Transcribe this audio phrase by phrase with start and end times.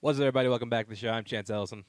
[0.00, 0.50] What's up, everybody?
[0.50, 1.08] Welcome back to the show.
[1.08, 1.82] I'm Chance Ellison.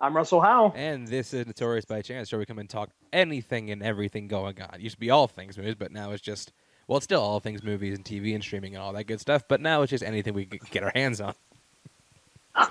[0.00, 0.72] I'm Russell Howe.
[0.76, 4.62] And this is Notorious by Chance, where we come and talk anything and everything going
[4.62, 4.76] on.
[4.76, 6.52] It used to be all things movies, but now it's just,
[6.86, 9.42] well, it's still all things movies and TV and streaming and all that good stuff,
[9.48, 11.34] but now it's just anything we can get our hands on.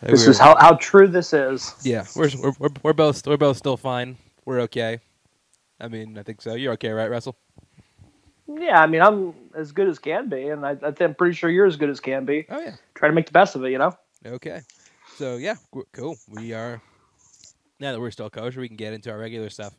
[0.00, 1.74] this is how, how true this is.
[1.82, 4.16] Yeah, we're, we're, we're, we're, both, we're both still fine.
[4.46, 5.00] We're okay.
[5.78, 6.54] I mean, I think so.
[6.54, 7.36] You're okay, right, Russell?
[8.58, 11.50] Yeah, I mean, I'm as good as can be, and I, I am pretty sure
[11.50, 12.46] you're as good as can be.
[12.48, 12.76] Oh yeah.
[12.94, 13.92] Try to make the best of it, you know.
[14.26, 14.60] Okay.
[15.16, 15.54] So yeah,
[15.92, 16.16] cool.
[16.28, 16.80] We are
[17.80, 19.74] now that we're still kosher, we can get into our regular stuff.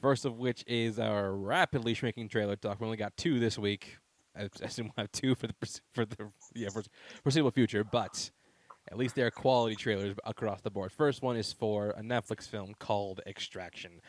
[0.00, 2.80] First of which is our rapidly shrinking trailer talk.
[2.80, 3.98] We only got two this week.
[4.36, 5.54] I assume we'll have two for the
[5.92, 6.82] for the yeah for
[7.22, 8.30] foreseeable future, but
[8.90, 10.92] at least they're quality trailers across the board.
[10.92, 14.00] First one is for a Netflix film called Extraction.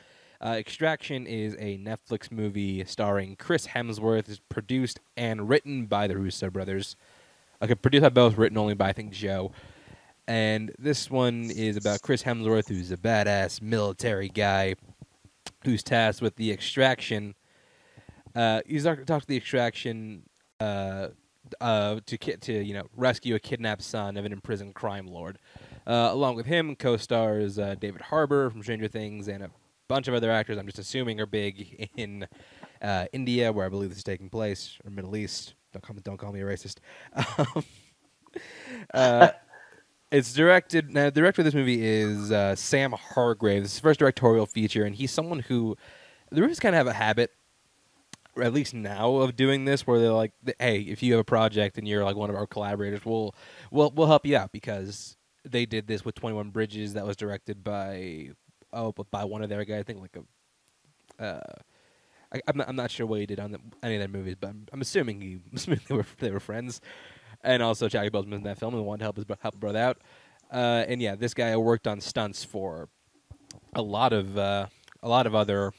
[0.43, 4.27] Uh, Extraction is a Netflix movie starring Chris Hemsworth.
[4.27, 6.97] It's produced and written by the Russo brothers.
[7.61, 9.53] Okay, produced by both, written only by I think Joe.
[10.27, 14.75] And this one is about Chris Hemsworth, who's a badass military guy
[15.63, 17.35] who's tasked with the extraction.
[18.35, 20.23] Uh, he's talking to the extraction
[20.59, 21.07] uh,
[21.61, 25.37] uh, to ki- to you know rescue a kidnapped son of an imprisoned crime lord.
[25.87, 29.49] Uh, along with him, co-stars uh, David Harbour from Stranger Things and a
[29.87, 30.57] bunch of other actors.
[30.57, 32.27] I'm just assuming are big in
[32.81, 35.55] uh, India, where I believe this is taking place, or Middle East.
[35.71, 36.77] Don't call me, don't call me a racist.
[37.37, 37.63] Um,
[38.93, 39.29] uh,
[40.11, 40.91] it's directed.
[40.91, 43.63] Now, the director of this movie is uh, Sam Hargrave.
[43.63, 45.75] This is his first directorial feature, and he's someone who
[46.31, 47.31] the movies kind of have a habit,
[48.35, 51.23] or at least now, of doing this, where they're like, "Hey, if you have a
[51.23, 53.33] project and you're like one of our collaborators, we'll
[53.71, 57.15] we'll we'll help you out." Because they did this with Twenty One Bridges, that was
[57.15, 58.31] directed by
[58.73, 59.79] oh, but by one of their guys.
[59.79, 61.23] I think like a.
[61.23, 61.39] Uh,
[62.33, 64.35] I, am not, I'm not sure what he did on the, any of their movies,
[64.39, 66.81] but I'm, I'm assuming he assuming they were they were friends,
[67.43, 69.97] and also Jackie Boseman in that film and wanted to help his help brother out.
[70.51, 72.89] Uh, and yeah, this guy worked on stunts for
[73.73, 74.67] a lot of uh,
[75.01, 75.71] a lot of other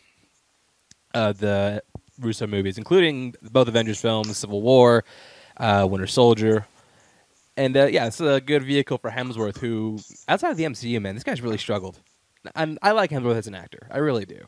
[1.14, 1.82] uh, the
[2.18, 5.04] Russo movies, including both Avengers films, Civil War,
[5.56, 6.66] uh, Winter Soldier,
[7.56, 11.14] and uh, yeah, it's a good vehicle for Hemsworth, who outside of the MCU, man,
[11.14, 12.00] this guy's really struggled
[12.54, 14.44] and I like Hemsworth as an actor, I really do.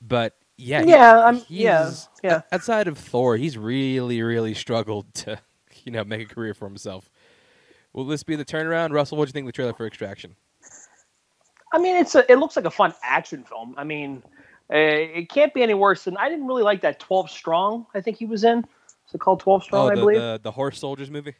[0.00, 1.92] But yeah, yeah, I'm yeah,
[2.22, 2.42] yeah.
[2.52, 5.40] Outside of Thor, he's really, really struggled to,
[5.84, 7.10] you know, make a career for himself.
[7.92, 9.18] Will this be the turnaround, Russell?
[9.18, 10.36] What do you think of the trailer for Extraction?
[11.72, 13.74] I mean, it's a, it looks like a fun action film.
[13.76, 14.22] I mean,
[14.72, 17.86] uh, it can't be any worse than I didn't really like that Twelve Strong.
[17.94, 18.58] I think he was in.
[18.58, 19.86] Is it called Twelve Strong?
[19.86, 21.34] Oh, the, I believe the, the horse soldiers movie.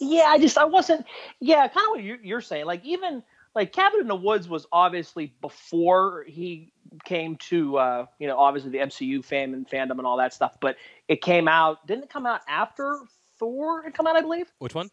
[0.00, 1.06] Yeah, I just I wasn't.
[1.40, 2.66] Yeah, kind of what you're, you're saying.
[2.66, 3.22] Like even
[3.54, 6.72] like Cabin in the Woods was obviously before he
[7.04, 10.56] came to uh, you know obviously the MCU fame and fandom and all that stuff,
[10.60, 10.76] but
[11.08, 13.00] it came out didn't it come out after
[13.38, 14.52] Thor had come out I believe.
[14.58, 14.90] Which one?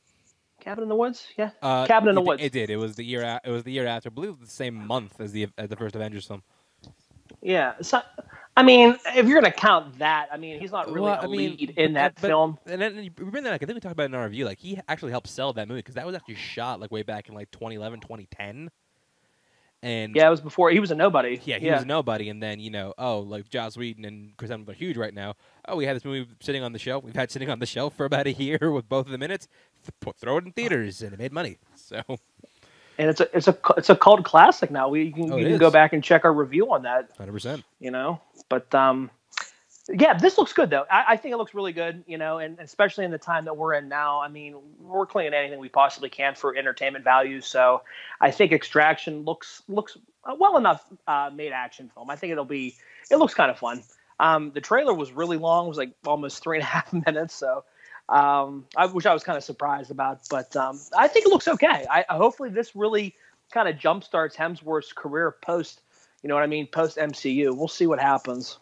[0.62, 1.50] Cabin in the Woods, yeah.
[1.62, 2.44] Uh, Cabin in the it, Woods.
[2.44, 2.70] It did.
[2.70, 3.24] It was the year.
[3.24, 4.10] A- it was the year after.
[4.10, 6.44] I believe the same month as the as the first Avengers film.
[7.42, 7.74] Yeah.
[7.82, 8.02] So,
[8.58, 11.24] I mean, if you're going to count that, I mean, he's not really well, a
[11.24, 12.58] I mean, lead in that but, film.
[12.66, 14.46] And then you remember that, I think we talked about it in our review.
[14.46, 17.30] Like, he actually helped sell that movie because that was actually shot like way back
[17.30, 18.70] in like 2011, 2010.
[19.84, 21.42] And yeah, it was before he was a nobody.
[21.44, 21.74] Yeah, he yeah.
[21.74, 24.74] was a nobody, and then you know, oh, like Joss Whedon and Chris Evans are
[24.74, 25.34] huge right now.
[25.68, 27.04] Oh, we had this movie sitting on the shelf.
[27.04, 29.48] We've had sitting on the shelf for about a year with both of the minutes.
[29.88, 30.16] it.
[30.20, 31.58] Throw it in theaters, and it made money.
[31.76, 32.04] So
[33.02, 34.88] and it's a it's a it's a cult classic now.
[34.88, 37.10] We can, oh, you can go back and check our review on that.
[37.18, 37.64] Hundred percent.
[37.80, 39.10] You know, but um,
[39.90, 40.86] yeah, this looks good though.
[40.90, 42.04] I, I, think it looks really good.
[42.06, 44.22] You know, and especially in the time that we're in now.
[44.22, 47.42] I mean, we're clinging anything we possibly can for entertainment value.
[47.42, 47.82] So
[48.20, 49.98] I think Extraction looks looks
[50.38, 52.12] well enough uh, made action film.
[52.12, 52.76] I think it'll be
[53.10, 53.82] it looks kind of fun.
[54.20, 55.66] Um, the trailer was really long.
[55.66, 57.34] It was like almost three and a half minutes.
[57.34, 57.64] So
[58.10, 60.22] um, I, which I was kind of surprised about.
[60.30, 61.86] But um, I think it looks okay.
[61.90, 63.16] I, hopefully this really
[63.52, 65.82] kind of jumpstarts Hemsworth's career post.
[66.24, 66.68] You know what I mean?
[66.68, 67.56] Post MCU.
[67.56, 68.60] We'll see what happens.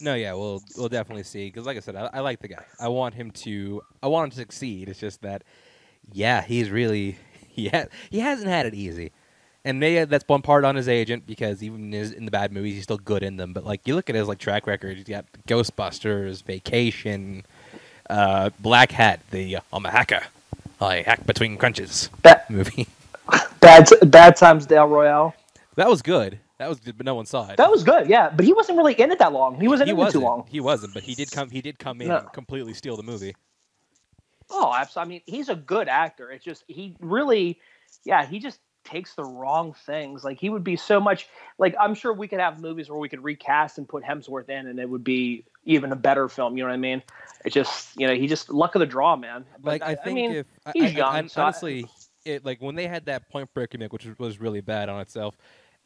[0.00, 1.46] No, yeah, we'll we'll definitely see.
[1.46, 2.64] Because like I said, I, I, like the guy.
[2.78, 3.82] I want him to.
[4.02, 4.88] I want him to succeed.
[4.88, 5.42] It's just that,
[6.12, 7.18] yeah, he's really
[7.48, 9.12] he ha- he hasn't had it easy.
[9.66, 12.82] And maybe that's one part on his agent because even in, the bad movies, he's
[12.82, 13.54] still good in them.
[13.54, 17.46] But like you look at his like track record, he's got Ghostbusters, Vacation,
[18.10, 20.22] uh, Blackhat, the uh, I'm a hacker.
[20.80, 22.86] I hack between crunches bad, movie.
[23.60, 25.34] bad, bad times, Dale Royale.
[25.76, 26.38] That was good.
[26.58, 27.56] That was good, but no one saw it.
[27.56, 28.30] That was good, yeah.
[28.30, 29.60] But he wasn't really in it that long.
[29.60, 30.14] He wasn't he in wasn't.
[30.14, 30.46] it too long.
[30.48, 31.50] He wasn't, but he did come.
[31.50, 32.18] He did come in no.
[32.18, 33.34] and completely steal the movie.
[34.50, 35.06] Oh, absolutely.
[35.06, 36.30] I mean, he's a good actor.
[36.30, 37.58] It's just he really,
[38.04, 40.24] yeah, he just takes the wrong things.
[40.24, 41.28] Like he would be so much
[41.58, 44.66] like I'm sure we could have movies where we could recast and put Hemsworth in,
[44.66, 46.56] and it would be even a better film.
[46.56, 47.02] You know what I mean?
[47.44, 49.44] It just you know he just luck of the draw, man.
[49.62, 51.86] But like I, I think mean, if he's I, young, I, so honestly,
[52.24, 55.36] it like when they had that Point Break remake, which was really bad on itself,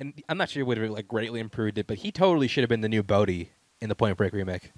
[0.01, 2.63] and I'm not sure it would have like greatly improved it, but he totally should
[2.63, 4.73] have been the new Bodhi in the Point Break remake.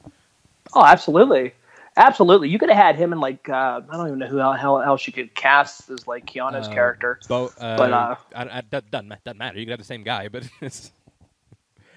[0.74, 1.52] Oh, absolutely.
[1.96, 4.80] Absolutely, you could have had him in like uh, I don't even know who hell
[4.80, 7.18] else you could cast as like Keanu's Uh, character.
[7.28, 9.58] Bo- uh, But, uh, I, I, that doesn't, doesn't matter.
[9.58, 10.92] You could have the same guy, but it's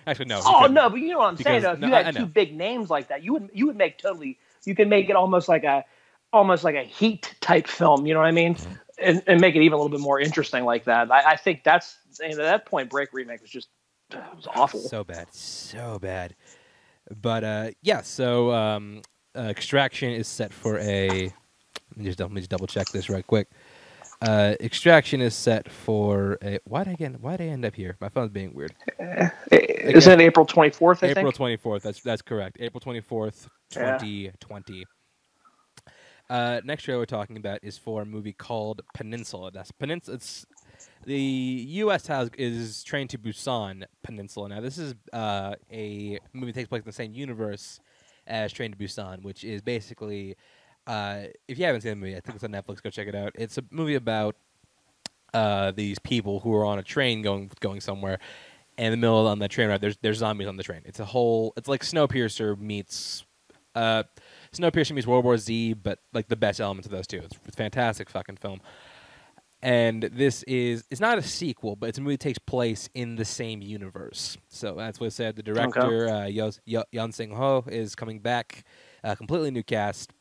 [0.08, 0.42] actually no.
[0.46, 1.62] Oh no, but you know what I'm saying.
[1.62, 3.98] Though, if no, you had two big names like that, you would you would make
[3.98, 4.40] totally.
[4.66, 5.86] You can make it almost like a
[6.32, 8.06] almost like a Heat type film.
[8.06, 8.56] You know what I mean?
[8.56, 8.74] Mm-hmm.
[9.00, 11.12] And, and make it even a little bit more interesting like that.
[11.12, 13.70] I, I think that's you know, that Point Break remake was just
[14.12, 14.80] it was awful.
[14.82, 16.36] So bad, so bad.
[17.22, 19.02] But uh, yeah, so um,
[19.36, 21.32] uh, Extraction is set for a.
[21.92, 23.48] Let me just, let me just double check this right quick.
[24.22, 26.60] Uh, Extraction is set for a.
[26.66, 27.20] Why did I get?
[27.20, 27.98] Why did I end up here?
[28.00, 28.74] My phone's being weird.
[29.52, 31.04] Isn't it April 24th?
[31.04, 31.84] April twenty fourth.
[31.84, 32.58] That's that's correct.
[32.60, 34.86] April twenty fourth, twenty twenty.
[36.30, 39.52] Uh, next trailer we're talking about is for a movie called Peninsula.
[39.52, 40.16] That's Peninsula.
[40.16, 40.46] It's
[41.06, 42.08] the U.S.
[42.08, 44.50] has is Train to Busan Peninsula.
[44.50, 47.82] Now this is uh, a movie that takes place in the same universe
[48.28, 50.36] as Train to Busan, which is basically
[50.88, 52.82] uh, if you haven't seen the movie, I think it's on Netflix.
[52.82, 53.32] Go check it out.
[53.36, 54.36] It's a movie about
[55.34, 58.20] uh, these people who are on a train going going somewhere.
[58.78, 60.82] And in the middle on the train ride, there's there's zombies on the train.
[60.86, 61.54] It's a whole.
[61.56, 63.24] It's like Snowpiercer meets
[63.76, 64.04] uh,
[64.52, 67.18] Snowpiercer meets World War Z, but like the best elements of those two.
[67.18, 68.62] It's, it's fantastic fucking film.
[69.64, 73.16] And this is it's not a sequel, but it's a movie that takes place in
[73.16, 74.38] the same universe.
[74.50, 75.38] So that's what it said.
[75.38, 78.66] The director uh, Yos- Yo- Yeon Sang-ho is coming back,
[79.06, 80.12] uh, completely new cast,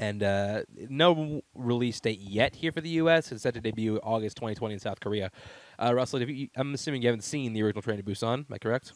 [0.00, 3.30] and uh, no release date yet here for the U.S.
[3.30, 5.30] It's set to debut August 2020 in South Korea.
[5.78, 8.38] Uh, Russell, if you, I'm assuming you haven't seen the original Train to Busan.
[8.38, 8.92] Am I correct?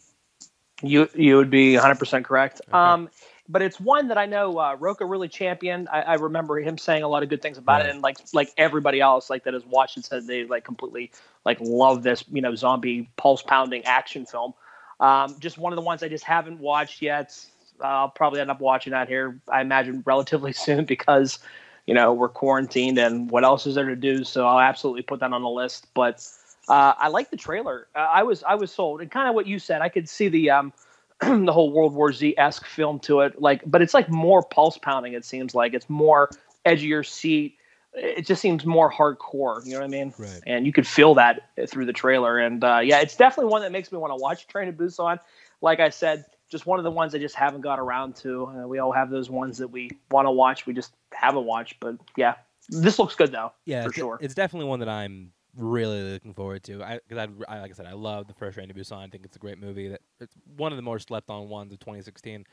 [0.82, 2.60] You you would be 100 percent correct.
[2.68, 2.76] Okay.
[2.76, 3.08] Um,
[3.48, 5.88] but it's one that I know uh, Roka really championed.
[5.90, 7.88] I, I remember him saying a lot of good things about Right.
[7.88, 11.10] it, and like like everybody else like that has watched it said they like completely
[11.44, 14.54] like love this you know zombie pulse pounding action film.
[15.00, 17.38] Um, just one of the ones I just haven't watched yet.
[17.80, 19.40] I'll probably end up watching that here.
[19.48, 21.38] I imagine relatively soon because
[21.86, 24.24] you know we're quarantined and what else is there to do?
[24.24, 25.86] So I'll absolutely put that on the list.
[25.92, 26.26] But
[26.68, 27.88] uh, I like the trailer.
[27.94, 29.82] Uh, I was I was sold, and kind of what you said.
[29.82, 30.72] I could see the um,
[31.20, 33.40] the whole World War Z esque film to it.
[33.40, 35.12] Like, but it's like more pulse pounding.
[35.14, 36.30] It seems like it's more
[36.64, 37.56] edge of your seat.
[37.92, 39.64] It just seems more hardcore.
[39.64, 40.12] You know what I mean?
[40.18, 40.40] Right.
[40.46, 42.38] And you could feel that through the trailer.
[42.38, 45.20] And uh, yeah, it's definitely one that makes me want to watch Train to Busan.
[45.60, 48.46] Like I said, just one of the ones I just haven't got around to.
[48.46, 51.78] Uh, we all have those ones that we want to watch, we just haven't watched.
[51.80, 52.34] But yeah,
[52.68, 53.52] this looks good though.
[53.64, 54.18] Yeah, for sure.
[54.20, 56.82] it's definitely one that I'm really looking forward to.
[56.82, 58.98] I, cause I, I, like I said, I love the first Train to Busan.
[58.98, 59.88] I think it's a great movie.
[59.88, 62.44] That it's one of the more slept on ones of 2016,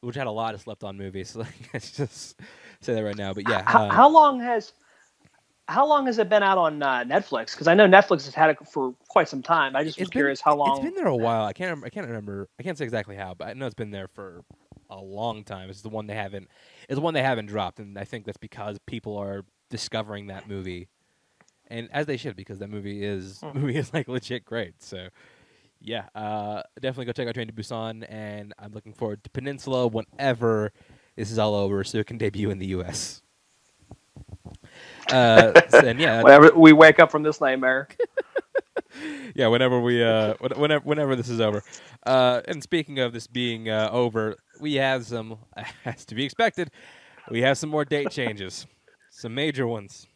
[0.00, 1.36] which had a lot of slept on movies.
[1.36, 2.40] Like, let's just
[2.80, 3.32] say that right now.
[3.32, 4.72] But yeah, H- uh, how long has
[5.68, 7.52] how long has it been out on uh, Netflix?
[7.52, 9.76] Because I know Netflix has had it for quite some time.
[9.76, 10.72] I just was been- curious how long.
[10.76, 11.44] It's been there a while.
[11.44, 11.70] I can't.
[11.70, 12.48] Remember, I can't remember.
[12.58, 14.44] I can't say exactly how, but I know it's been there for
[14.90, 15.70] a long time.
[15.70, 16.48] It's the one they haven't.
[16.88, 20.48] It's the one they haven't dropped, and I think that's because people are discovering that
[20.48, 20.88] movie,
[21.72, 23.58] and as they should, because that movie is Hmm.
[23.60, 24.82] movie is like legit great.
[24.82, 25.08] So,
[25.80, 29.86] yeah, uh, definitely go check out Train to Busan, and I'm looking forward to Peninsula
[29.88, 30.72] whenever
[31.16, 33.22] this is all over, so it can debut in the U.S.
[35.10, 37.88] Uh, so- and yeah, Whenever we wake up from this nightmare.
[39.34, 41.62] yeah, whenever we uh, whenever whenever this is over.
[42.06, 45.38] Uh, and speaking of this being uh, over, we have some,
[45.84, 46.70] as to be expected,
[47.30, 48.66] we have some more date changes,
[49.10, 50.06] some major ones.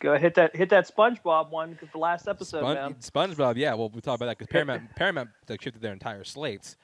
[0.00, 2.94] Go hit that hit that SpongeBob one 'cause the last episode, Spon- man.
[2.94, 6.76] SpongeBob, yeah, well, we talked about that because Paramount Paramount like, shifted their entire slates.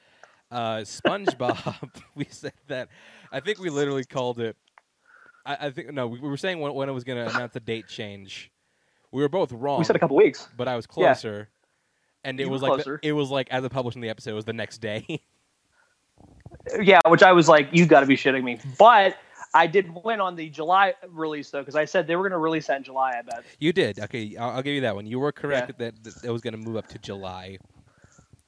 [0.49, 2.87] Uh, SpongeBob, we said that.
[3.31, 4.55] I think we literally called it.
[5.45, 7.53] I, I think no, we, we were saying when, when it was going to announce
[7.53, 8.51] the date change.
[9.11, 9.79] We were both wrong.
[9.79, 10.47] We said a couple weeks.
[10.55, 11.07] but I was Yeah.
[11.13, 11.49] closer.
[12.23, 14.35] And it You was like the- it was like as of publishing the episode it
[14.35, 15.05] was the next day.
[16.79, 18.59] Yeah, which I was like, you got to be shitting me.
[18.77, 19.17] But
[19.53, 22.37] I did win on the July release though, because I said they were going to
[22.37, 23.15] release that in July.
[23.19, 23.43] I bet.
[23.59, 23.99] you did.
[23.99, 25.05] Okay, I'll, I'll give you that one.
[25.05, 25.91] You were correct Yeah.
[25.91, 27.57] that, that it was going to move up to July.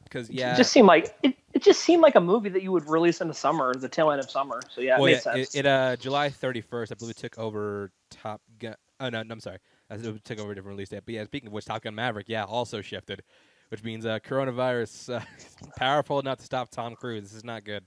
[0.10, 0.54] Cuz yeah.
[0.54, 3.22] It just seemed like it, it just seemed like a movie that you would release
[3.22, 4.60] in the summer, the tail end of summer.
[4.70, 5.56] So yeah, it well, made yeah, sense.
[5.56, 8.76] it, it uh July 31st, I believe it took over Top Gun.
[9.00, 9.58] Oh no, no I'm sorry.
[9.90, 11.02] I It took over a different release date.
[11.06, 13.24] But yeah, speaking of which Top Gun Maverick, yeah, also shifted,
[13.70, 15.22] which means uh coronavirus uh,
[15.78, 17.24] powerful enough to stop Tom Cruise.
[17.24, 17.86] This is not good.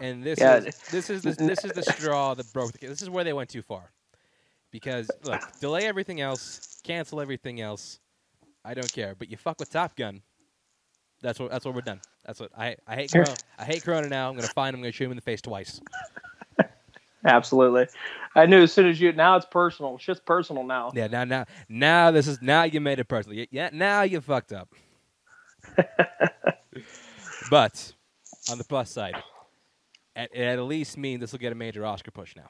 [0.00, 0.56] And this Yeah.
[0.56, 2.90] is this is the, this is the straw that broke the case.
[2.90, 3.92] This is where they went too far.
[4.70, 6.80] Because look, delay everything else.
[6.84, 7.98] cancel everything else.
[8.64, 9.14] I don't care.
[9.18, 10.22] But you fuck with Top Gun.
[11.22, 11.50] That's what.
[11.50, 12.00] That's what we're done.
[12.24, 12.76] That's what I.
[12.86, 13.12] I hate.
[13.12, 13.34] Corona.
[13.58, 14.28] I hate Corona now.
[14.30, 14.80] I'm gonna find him.
[14.80, 15.80] I'm gonna shoot him in the face twice.
[17.24, 17.86] Absolutely.
[18.34, 19.96] I knew as soon as you now it's personal.
[19.96, 20.92] It's just personal now.
[20.94, 21.08] Yeah.
[21.08, 21.24] Now.
[21.24, 21.44] Now.
[21.68, 22.10] Now.
[22.10, 23.44] This is now you made it personal.
[23.50, 23.70] Yeah.
[23.72, 24.68] Now you fucked up.
[27.50, 27.92] but
[28.50, 29.16] on the plus side,
[30.16, 32.48] at, at least mean this will get a major Oscar push now.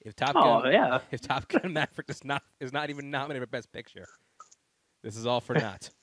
[0.00, 0.98] If Top Gun, Oh Gun, yeah.
[1.10, 4.06] if Top Gun Maverick is not is not even nominated for Best Picture,
[5.02, 5.90] this is all for naught.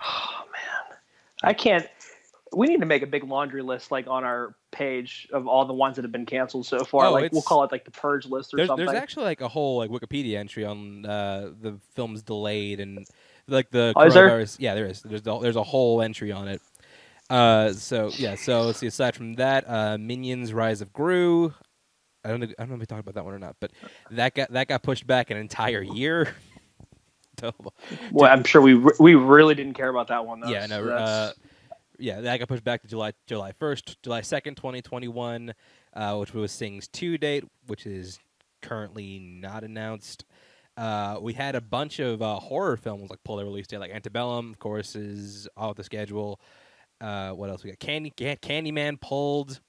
[0.00, 0.96] Oh man.
[1.42, 1.84] I can't
[2.54, 5.72] we need to make a big laundry list like on our page of all the
[5.72, 7.06] ones that have been canceled so far.
[7.06, 8.86] Oh, like we'll call it like the purge list or There's, something.
[8.86, 13.06] there's actually like a whole like Wikipedia entry on uh, the film's delayed and
[13.48, 14.28] like the Oh, is there?
[14.28, 14.56] coronavirus.
[14.60, 15.02] Yeah, there is.
[15.02, 16.62] There's a, there's a whole entry on it.
[17.30, 18.86] Uh, so yeah, so let's see.
[18.86, 21.52] Aside from that, uh, Minions: Rise of Gru.
[22.24, 23.70] I don't know, I don't know if we talked about that one or not, but
[24.10, 26.34] that got that got pushed back an entire year.
[27.40, 27.52] So,
[28.10, 30.48] well, I'm sure we re- we really didn't care about that one though.
[30.48, 31.32] yeah, so no, that's- uh,
[31.96, 35.54] yeah, that got pushed back to July July first, July second, twenty twenty one,
[35.94, 38.18] uh, which was Sing's two date, which is
[38.60, 40.24] currently not announced.
[40.76, 43.92] Uh, we had a bunch of uh, horror films like pull their release date, like
[43.92, 46.40] Antebellum, of course, is off the schedule.
[47.00, 47.78] Uh, what else we got?
[47.78, 49.60] Candy Can- Candyman pulled.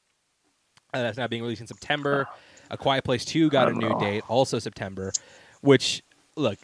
[0.94, 2.28] Uh, that's not being released in September.
[2.72, 4.00] A Quiet Place Two got a new Oh.
[4.00, 5.12] date, also September.
[5.62, 6.04] Which
[6.36, 6.58] look,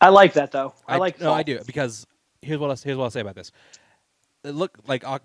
[0.00, 0.74] I like that though.
[0.86, 1.32] I, like no.
[1.32, 2.06] I do because
[2.42, 3.50] here's what I'll, here's what I'll say about this.
[4.44, 5.22] It look like Oc-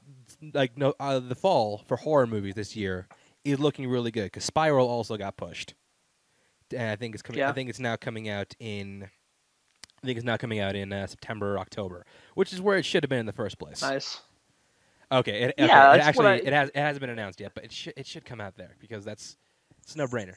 [0.53, 3.07] like no uh, the fall for horror movies this year
[3.45, 5.73] is looking really good because Spiral also got pushed,
[6.75, 7.43] and I think it's coming.
[7.43, 9.07] I think it's now coming out in.
[10.01, 12.83] I think it's now coming out in uh, September or October, which is where it
[12.83, 13.81] should have been in the first place.
[13.81, 14.19] Nice.
[15.13, 17.63] Okay, it, Yeah, okay, it actually I- it has it hasn't been announced yet, but
[17.63, 19.37] it should it should come out there because that's
[19.83, 20.35] it's no brainer.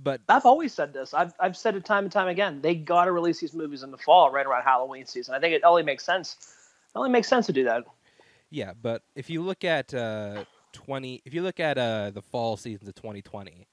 [0.00, 1.14] But I've always said this.
[1.14, 2.60] I've I've said it time and time again.
[2.60, 5.34] They got to release these movies in the fall, right around Halloween season.
[5.34, 6.36] I think it only makes sense.
[6.94, 7.84] It only makes sense to do that.
[8.50, 12.56] Yeah, but if you look at uh, twenty, if you look at uh, the fall
[12.56, 13.66] seasons of 2020,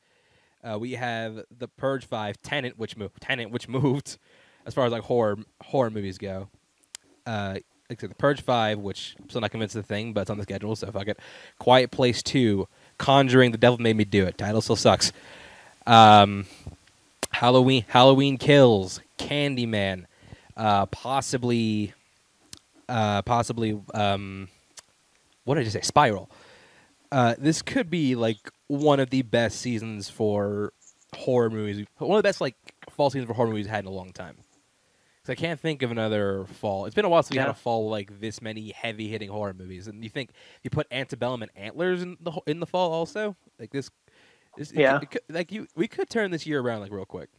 [0.63, 4.17] uh, we have the Purge Five, Tenet, which moved, Tenet, which moved,
[4.65, 6.49] as far as like horror horror movies go.
[7.89, 10.37] Like the Purge Five, which I'm still not convinced of the thing, but it's on
[10.37, 11.19] the schedule, so fuck it.
[11.59, 14.37] Quiet Place Two, Conjuring, The Devil Made Me Do It.
[14.37, 15.11] Title still sucks.
[15.85, 16.47] Um,
[17.31, 20.05] Halloween, Halloween Kills, Candyman,
[20.57, 21.93] uh, possibly,
[22.89, 24.47] uh, possibly, um,
[25.43, 25.81] what did I just say?
[25.81, 26.29] Spiral.
[27.11, 30.73] Uh, this could be like one of the best seasons for
[31.13, 31.85] horror movies.
[31.99, 32.55] One of the best like
[32.89, 34.37] fall seasons for horror movies had in a long time.
[35.25, 36.85] 'Cause I can't think of another fall.
[36.85, 39.55] It's been a while since we had a fall like this many heavy hitting horror
[39.55, 39.87] movies.
[39.87, 40.29] And you think
[40.61, 43.89] you put Antebellum and Antlers in the in the fall also like this.
[44.55, 44.99] this Yeah.
[45.01, 47.29] it could- like you, we could turn this year around like real quick.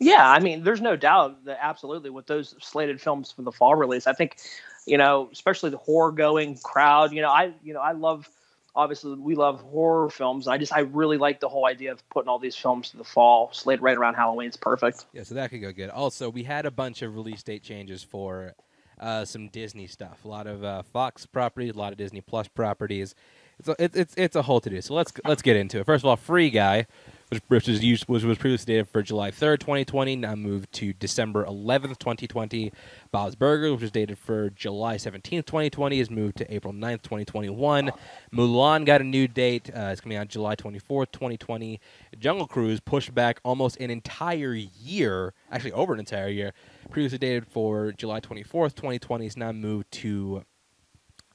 [0.00, 3.76] Yeah, I mean, there's no doubt that absolutely with those slated films for the fall
[3.76, 4.38] release, I think,
[4.86, 8.28] you know, especially the horror going crowd, you know, I, you know, I love,
[8.74, 10.48] obviously we love horror films.
[10.48, 13.04] I just, I really like the whole idea of putting all these films to the
[13.04, 14.48] fall slated right around Halloween.
[14.48, 15.06] It's perfect.
[15.12, 15.90] Yeah, so that could go good.
[15.90, 18.54] Also, we had a bunch of release date changes for
[18.98, 20.24] uh, some Disney stuff.
[20.24, 23.14] A lot of uh, Fox properties, a lot of Disney Plus properties.
[23.58, 24.80] It's a, it's it's a whole to do.
[24.80, 25.86] So let's let's get into it.
[25.86, 26.86] First of all, Free Guy,
[27.32, 30.70] which, which was used was was previously dated for July third, twenty twenty, now moved
[30.72, 32.72] to December eleventh, twenty twenty.
[33.10, 37.00] Bob's Burger, which was dated for July seventeenth, twenty twenty, is moved to April 9th,
[37.00, 37.90] twenty twenty one.
[38.34, 39.70] Mulan got a new date.
[39.74, 41.80] Uh, it's coming out July twenty fourth, twenty twenty.
[42.18, 46.52] Jungle Cruise pushed back almost an entire year, actually over an entire year.
[46.90, 50.44] Previously dated for July 24th, 2020, is now moved to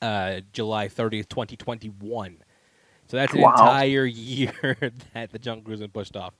[0.01, 2.37] uh, July 30th, 2021.
[3.07, 3.51] So that's an Wow.
[3.51, 4.77] entire year
[5.13, 6.33] that the Jungle Cruise has been pushed off.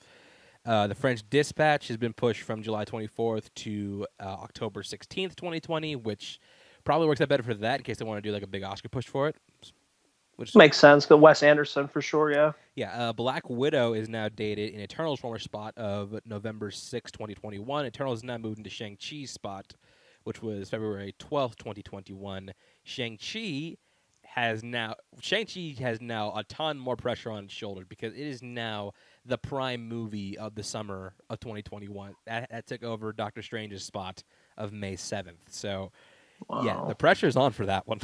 [0.66, 5.96] Uh, the French Dispatch has been pushed from July 24th to uh, October 16th, 2020,
[5.96, 6.40] which
[6.84, 8.64] probably works out better for that in case they want to do like a big
[8.64, 9.36] Oscar push for it.
[10.36, 11.06] Which Makes sense.
[11.06, 12.32] Good Wes Anderson for sure.
[12.32, 12.52] Yeah.
[12.76, 17.86] yeah, uh, Black Widow is now dated in Eternals' former spot of November 6, 2021.
[17.86, 19.74] Eternal is now moved into Shang-Chi's spot,
[20.26, 22.52] which was February 12th, 2021.
[22.84, 23.78] Shang-Chi
[24.38, 28.44] has now Shang-Chi has now a ton more pressure on its shoulders because it is
[28.44, 28.94] now
[29.26, 32.14] the prime movie of the summer of 2021.
[32.28, 34.24] That, that took over Doctor Strange's spot
[34.58, 35.34] of May 7th.
[35.50, 35.92] So,
[36.64, 38.00] yeah, the pressure is on for that one.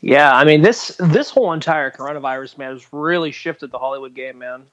[0.00, 4.38] Yeah, I mean this this whole entire coronavirus man has really shifted the Hollywood game,
[4.38, 4.66] man.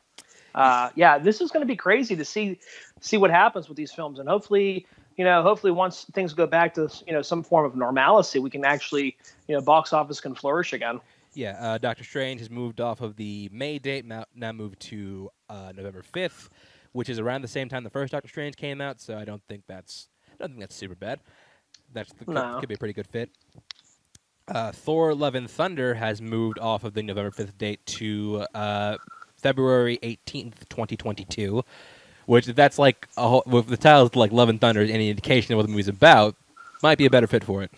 [0.56, 2.60] Uh, yeah, this is going to be crazy to see
[3.00, 4.88] see what happens with these films, and hopefully,
[5.20, 8.50] you know, hopefully once things go back to you know some form of normalcy, we
[8.50, 9.18] can actually
[9.50, 11.02] you know box office can flourish again.
[11.34, 15.30] Yeah, uh, Doctor Strange has moved off of the May date, now, now moved to
[15.50, 16.48] uh, November 5th.
[16.94, 19.00] which is around the same time the first Doctor Strange came out.
[19.02, 20.08] So I don't think that's
[20.40, 21.20] I don't think that's super bad.
[21.94, 22.58] That's the, No.
[22.62, 23.30] could be a pretty good fit.
[24.48, 28.98] Uh, Thor: Love and Thunder has moved off of the November fifth date to uh,
[29.36, 31.64] February eighteenth, twenty twenty two.
[32.30, 35.10] Which, if that's like a whole, with the titles like Love and Thunder, is any
[35.10, 36.36] indication of what the movie's about,
[36.84, 37.72] might be a better fit for it.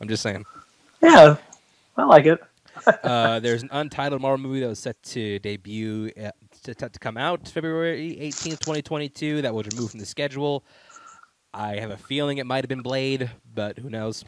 [0.00, 0.46] I'm just saying.
[1.02, 1.36] Yeah,
[1.98, 2.42] I like it.
[3.04, 6.30] uh, there's an untitled Marvel movie that was set to debut, uh,
[6.62, 9.42] to, to come out February 18th, 2022.
[9.42, 10.64] That was removed from the schedule.
[11.52, 14.24] I have a feeling it might have been Blade, but who knows?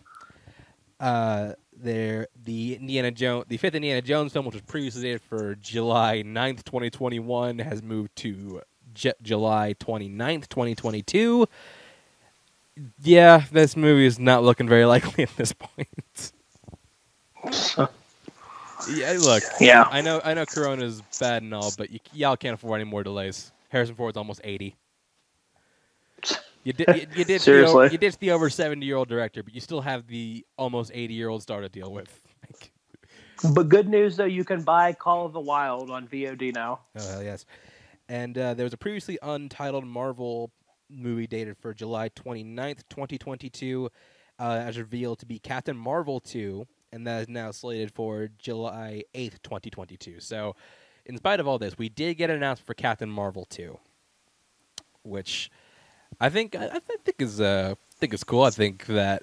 [1.00, 5.54] Uh, there, the Indiana Jones, the fifth Indiana Jones film, which was previously dated for
[5.54, 8.60] July 9th, 2021, has moved to
[8.94, 11.46] J- July 29th, 2022.
[13.02, 16.32] Yeah, this movie is not looking very likely at this point.
[18.90, 19.84] yeah, look, Yeah.
[19.90, 23.02] I know, I know, Corona's bad and all, but y- y'all can't afford any more
[23.02, 23.52] delays.
[23.68, 24.76] Harrison Ford's almost eighty.
[26.64, 27.86] You did, you, you did, the, Seriously.
[27.88, 31.60] o- you ditched the over seventy-year-old director, but you still have the almost eighty-year-old star
[31.60, 32.20] to deal with.
[33.54, 36.80] But good news though, you can buy Call of the Wild on VOD now.
[36.96, 37.44] oh hell yes!
[38.12, 40.52] And uh, there was a previously untitled Marvel
[40.90, 43.88] movie dated for July 29th, 2022,
[44.38, 49.04] uh, as revealed to be Captain Marvel 2, and that is now slated for July
[49.14, 50.20] 8th, 2022.
[50.20, 50.54] So,
[51.06, 53.78] in spite of all this, we did get an announcement for Captain Marvel 2,
[55.04, 55.50] which
[56.20, 58.42] I think I, I think is uh, think is cool.
[58.42, 59.22] I think that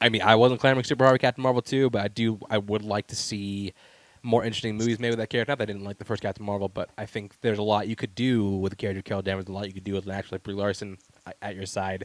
[0.00, 2.58] I mean I wasn't clamoring super hard for Captain Marvel 2, but I do I
[2.58, 3.74] would like to see
[4.22, 5.50] more interesting movies made with that character.
[5.50, 7.88] Not that I didn't like the first Captain Marvel, but I think there's a lot
[7.88, 10.12] you could do with the character Carol Danvers, a lot you could do with an
[10.12, 10.98] actually Brie Larson
[11.42, 12.04] at your side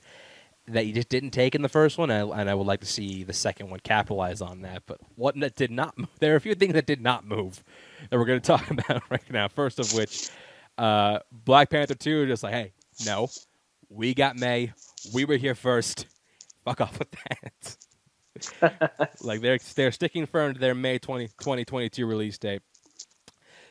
[0.67, 2.79] that you just didn't take in the first one, and I, and I would like
[2.79, 4.84] to see the second one capitalize on that.
[4.86, 7.63] But what that did not move, there are a few things that did not move
[8.10, 9.48] that we're going to talk about right now.
[9.48, 10.29] First of which,
[10.77, 12.74] uh, Black Panther 2, just like, hey,
[13.05, 13.29] no,
[13.89, 14.74] we got May.
[15.13, 16.07] We were here first.
[16.63, 17.77] Fuck off with that.
[19.22, 22.62] Like they're they're sticking firm to their May 20, 2022 release date.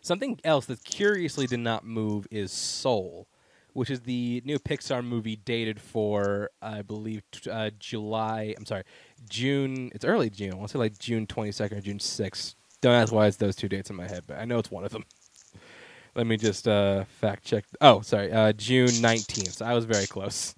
[0.01, 3.27] Something else that curiously did not move is Soul,
[3.73, 8.55] which is the new Pixar movie dated for I believe uh, July.
[8.57, 8.85] I'm sorry,
[9.29, 9.91] June.
[9.95, 10.53] It's early June.
[10.53, 12.55] I want to say like June 22nd or June 6th.
[12.81, 14.85] Don't ask why it's those two dates in my head, but I know it's one
[14.85, 15.05] of them.
[16.15, 17.65] Let me just uh, fact check.
[17.81, 19.55] Oh, sorry, uh, June 19th.
[19.55, 20.55] So I was very close.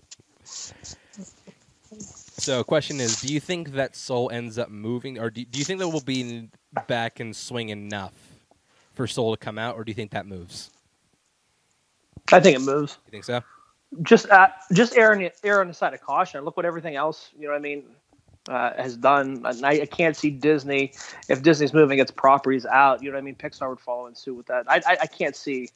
[2.39, 5.65] So, question is: Do you think that Soul ends up moving, or do, do you
[5.65, 6.49] think that we'll be
[6.87, 8.13] back in swing enough
[8.93, 10.71] for Soul to come out, or do you think that moves?
[12.33, 12.99] I think it moves.
[13.07, 13.43] You think so?
[14.03, 16.45] Just uh, just err on, err on the side of caution.
[16.45, 17.85] Look what everything else, you know what I mean,
[18.49, 19.43] uh, has done.
[19.45, 20.93] And I, I can't see Disney
[21.29, 23.03] if Disney's moving its properties out.
[23.03, 23.37] You know what I mean?
[23.37, 24.65] Pixar would follow in suit with that.
[24.69, 25.71] I I, I can't see.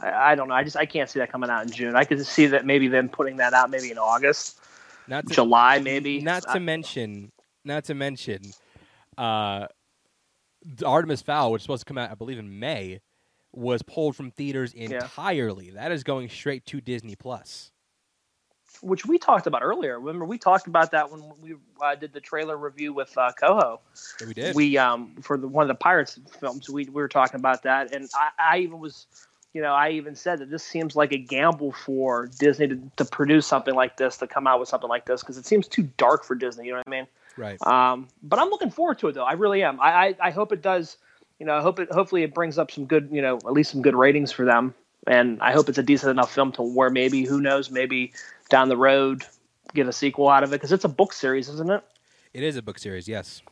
[0.00, 0.54] I, I don't know.
[0.54, 1.96] I just I can't see that coming out in June.
[1.96, 4.60] I could see that maybe them putting that out maybe in August,
[5.08, 6.20] Not to, July, maybe.
[6.20, 7.32] Not to mention,
[7.64, 8.42] not to mention,
[9.16, 9.66] uh,
[10.84, 13.00] Artemis Fowl, which is supposed to come out, I believe, in May,
[13.52, 15.70] was pulled from theaters entirely.
[15.70, 17.72] That is going straight to Disney Plus.
[18.82, 19.98] which we talked about earlier.
[19.98, 23.80] Remember, we talked about that when we uh, did the trailer review with uh, Coho.
[24.20, 24.54] Yeah, we did.
[24.54, 27.94] We um for the one of the Pirates films, we, we were talking about that,
[27.94, 29.06] and I, I even was,
[29.54, 33.04] you know, I even said that this seems like a gamble for Disney to, to
[33.04, 35.88] produce something like this, to come out with something like this, because it seems too
[35.96, 36.66] dark for Disney.
[36.66, 37.06] You know what I mean?
[37.36, 37.66] right.
[37.66, 39.24] Um, but I'm looking forward to it though.
[39.24, 39.80] I really am.
[39.80, 40.96] I, I, I hope it does.
[41.38, 41.90] You know, I hope it.
[41.92, 43.08] Hopefully, it brings up some good.
[43.12, 44.74] You know, at least some good ratings for them.
[45.06, 48.12] And I hope it's a decent enough film to where maybe who knows, maybe
[48.50, 49.24] down the road
[49.74, 51.82] get a sequel out of it because it's a book series, isn't it?
[52.32, 53.42] It is a book series, yes.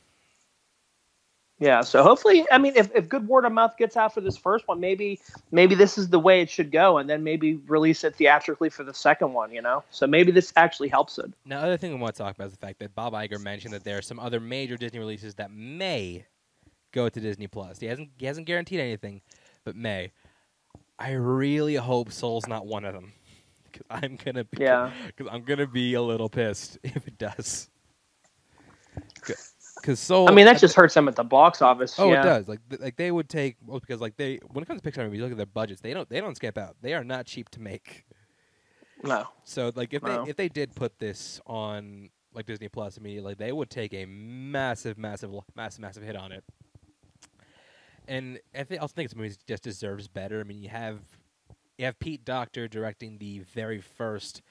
[1.58, 1.80] Yeah.
[1.80, 4.68] So hopefully, I mean, if, if good word of mouth gets out for this first
[4.68, 8.14] one, maybe maybe this is the way it should go, and then maybe release it
[8.16, 9.50] theatrically for the second one.
[9.52, 11.32] You know, so maybe this actually helps it.
[11.44, 13.72] Now, other thing I want to talk about is the fact that Bob Iger mentioned
[13.72, 16.26] that there are some other major Disney releases that may
[16.92, 17.78] go to Disney Plus.
[17.78, 19.22] He hasn't he hasn't guaranteed anything,
[19.64, 20.12] but may.
[20.98, 23.12] I really hope Soul's not one of them,
[23.64, 24.90] because I'm gonna be Yeah.
[25.06, 27.68] because I'm gonna be a little pissed if it does.
[29.86, 31.94] Because Soul, I mean, that just hurts them at the box office.
[31.96, 32.20] Oh, yeah.
[32.20, 32.48] it does.
[32.48, 35.04] Like, th- like they would take well, because like they when it comes to Pixar
[35.04, 35.80] movies, you look at their budgets.
[35.80, 36.74] They don't they don't skip out.
[36.82, 38.04] They are not cheap to make.
[39.04, 39.28] No.
[39.44, 40.24] So like if Wow.
[40.24, 44.06] they if they did put this on like Disney Plus immediately, they would take a
[44.06, 46.42] massive, massive, massive, massive hit on it.
[48.08, 50.40] And I think also think this movie just deserves better.
[50.40, 50.98] I mean, you have
[51.78, 54.42] you have Pete Docter directing the very first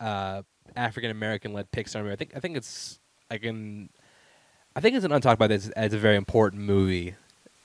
[0.00, 0.42] uh,
[0.74, 2.14] African American led Pixar movie.
[2.14, 2.98] I think I think it's
[3.30, 3.88] I can
[4.74, 7.14] I think it's an untalked about this as a very important movie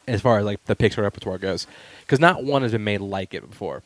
[0.07, 1.67] as far as like the Pixar repertoire goes,
[2.01, 3.83] because not one has been made like it before.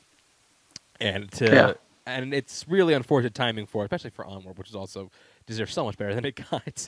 [1.00, 1.74] and to Yeah.
[2.06, 5.10] and it's really unfortunate timing for, especially for Onward, which is also
[5.48, 6.88] deserves so much better than it got.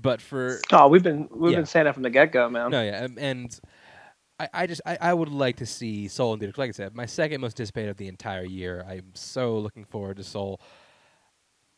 [0.00, 1.58] But for Oh, we've been we've Yeah.
[1.58, 2.70] been saying that from the get go, man.
[2.70, 3.60] no, yeah, and
[4.38, 6.46] I, I just I, I would like to see Soul indeed.
[6.46, 8.82] 'cause Like I said, my second most anticipated of the entire year.
[8.88, 10.60] I'm so looking forward to Soul.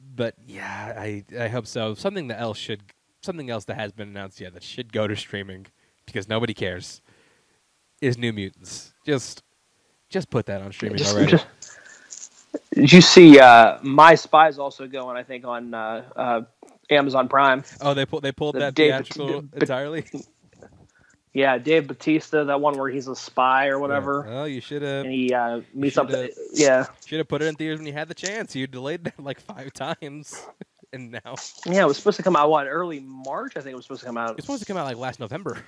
[0.00, 1.94] But yeah, I I hope so.
[1.94, 2.82] Something that else should
[3.22, 5.66] something else that has been announced yet that should go to streaming
[6.06, 7.00] because nobody cares
[8.00, 8.92] is New Mutants.
[9.06, 9.42] Just
[10.10, 11.30] just put that on streaming Just- already.
[11.32, 11.46] just-
[12.74, 15.16] Did you see uh, My Spy's also going?
[15.16, 16.40] I think on uh, uh,
[16.90, 17.64] Amazon Prime.
[17.80, 20.04] oh, they pulled they pulled the that Dave- theatrical but- entirely.
[21.34, 25.06] Yeah, Dave Bautista, that one where he's a spy or whatever, Oh, you should have
[25.06, 26.10] and he uh, meets up.
[26.52, 28.54] Yeah, should have put it in theaters when you had the chance.
[28.54, 30.46] You delayed that like five times,
[30.94, 33.56] and now yeah, it was supposed to come out what early March.
[33.56, 34.32] I think it was supposed to come out.
[34.36, 35.58] it's supposed to come out like last November.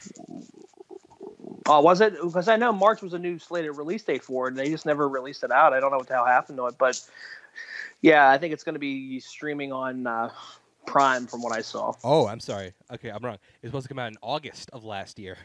[1.67, 2.21] Oh, was it?
[2.23, 4.85] Because I know March was a new slated release date for it, and they just
[4.85, 5.73] never released it out.
[5.73, 7.01] I don't know what the hell happened to it, but
[8.03, 10.29] yeah, I think it's going to be streaming on uh,
[10.87, 11.95] Prime, from what I saw.
[12.05, 12.75] Oh, I'm sorry.
[12.93, 13.39] Okay, I'm wrong.
[13.63, 15.39] It's supposed to come out in August of last year.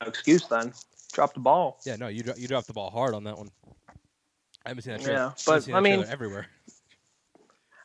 [0.00, 0.72] No excuse then.
[1.12, 1.78] Drop the ball.
[1.84, 3.50] Yeah, no, you dro- you dropped the ball hard on that one.
[4.64, 5.18] I haven't seen that trailer.
[5.18, 6.46] Yeah, but, I mean- everywhere.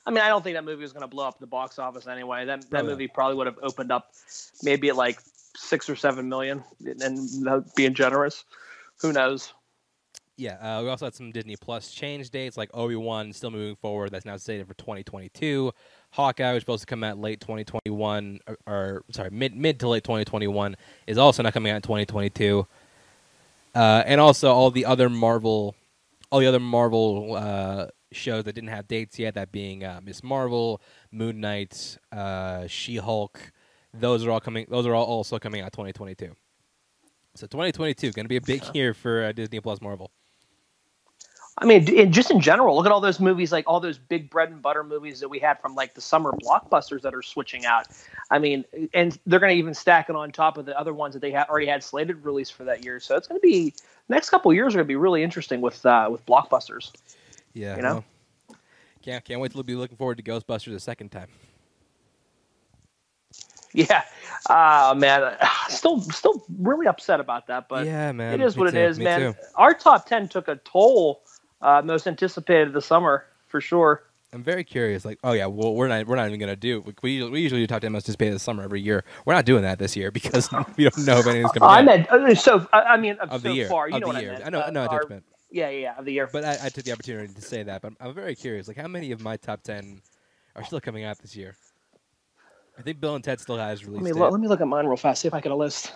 [0.07, 2.07] I mean, I don't think that movie was going to blow up the box office
[2.07, 2.45] anyway.
[2.45, 2.85] That that not.
[2.85, 4.13] movie probably would have opened up
[4.63, 5.19] maybe at like
[5.53, 6.63] six or seven million,
[7.01, 8.45] and being generous.
[9.01, 9.53] Who knows?
[10.37, 13.75] Yeah, uh, we also had some Disney Plus change dates, like Obi Wan still moving
[13.75, 14.11] forward.
[14.11, 15.73] That's now slated for 2022.
[16.11, 20.05] Hawkeye was supposed to come out late 2021, or, or sorry, mid mid to late
[20.05, 22.65] 2021, is also not coming out in 2022.
[23.75, 25.75] Uh, and also all the other Marvel,
[26.31, 29.35] all the other Marvel uh, shows that didn't have dates yet.
[29.35, 30.23] That being uh, Ms.
[30.23, 33.51] Marvel, Moon Knight, uh, She Hulk.
[33.93, 34.65] Those are all coming.
[34.69, 36.35] Those are all also coming out 2022.
[37.35, 40.11] So 2022 going to be a big year for uh, Disney Plus Marvel.
[41.59, 44.29] I mean, and just in general, look at all those movies, like all those big
[44.29, 47.65] bread and butter movies that we had from like the summer blockbusters that are switching
[47.65, 47.87] out.
[48.29, 51.13] I mean, and they're going to even stack it on top of the other ones
[51.13, 52.99] that they ha- already had slated release for that year.
[52.99, 53.73] So it's going to be
[54.07, 56.91] next couple years are going to be really interesting with uh, with blockbusters.
[57.57, 57.93] Yeah, You know?
[58.49, 58.57] well,
[59.01, 61.27] can't can't wait to be looking forward to Ghostbusters a second time.
[63.73, 64.03] Yeah,
[64.49, 65.35] uh, man,
[65.69, 68.89] still still really upset about that, but yeah, man, it is me what too, it
[68.89, 69.33] is, me man.
[69.33, 69.39] too.
[69.55, 71.23] Our top ten took a toll.
[71.59, 74.03] Uh, most anticipated of the summer for sure.
[74.31, 75.03] I'm very curious.
[75.05, 76.83] Like, oh yeah, well, we're not we're not even gonna do.
[77.01, 79.03] We usually, we usually do top ten most anticipated this summer every year.
[79.25, 82.09] We're not doing that this year because we don't know if anything's coming I meant
[82.11, 82.67] uh, so.
[82.73, 83.67] I I mean, of, of so the year.
[83.67, 84.33] far, you of know the what year.
[84.35, 84.51] I meant.
[84.51, 84.59] know.
[84.59, 84.81] Uh, I know.
[84.83, 85.23] what our- meant.
[85.51, 86.29] Yeah, yeah, yeah, of the year.
[86.31, 87.81] But I, I took the opportunity to say that.
[87.81, 88.67] But I'm, I'm very curious.
[88.67, 90.01] Like, how many of my top ten
[90.55, 91.55] are still coming out this year?
[92.77, 94.21] I think Bill and Ted still has release Let me date.
[94.21, 95.21] lo- let me look at mine real fast.
[95.21, 95.93] See if I get a list.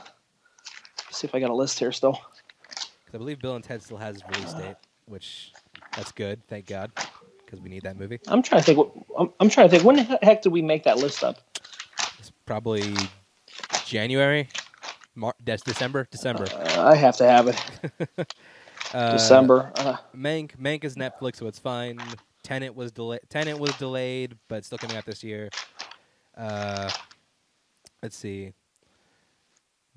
[1.11, 2.19] See if I got a list here still.
[3.05, 5.55] Because I believe Bill and Ted still has release date, which
[5.95, 6.41] that's good.
[6.47, 6.91] Thank God,
[7.45, 8.19] because we need that movie.
[8.27, 8.77] I'm trying to think.
[8.77, 9.83] What, I'm, I'm trying to think.
[9.83, 11.37] When the heck did we make that list up?
[12.19, 13.11] It's probably
[13.85, 14.49] January,
[15.15, 16.45] Mar- that's December, December.
[16.51, 17.61] Uh, I have to have it.
[18.93, 19.71] Uh, December.
[19.75, 21.99] Uh, Mank, Mank is Netflix, so it's fine.
[22.43, 23.21] Tenet was delayed.
[23.29, 25.49] Tenet was delayed, but still coming out this year.
[26.37, 26.89] Uh,
[28.01, 28.53] let's see.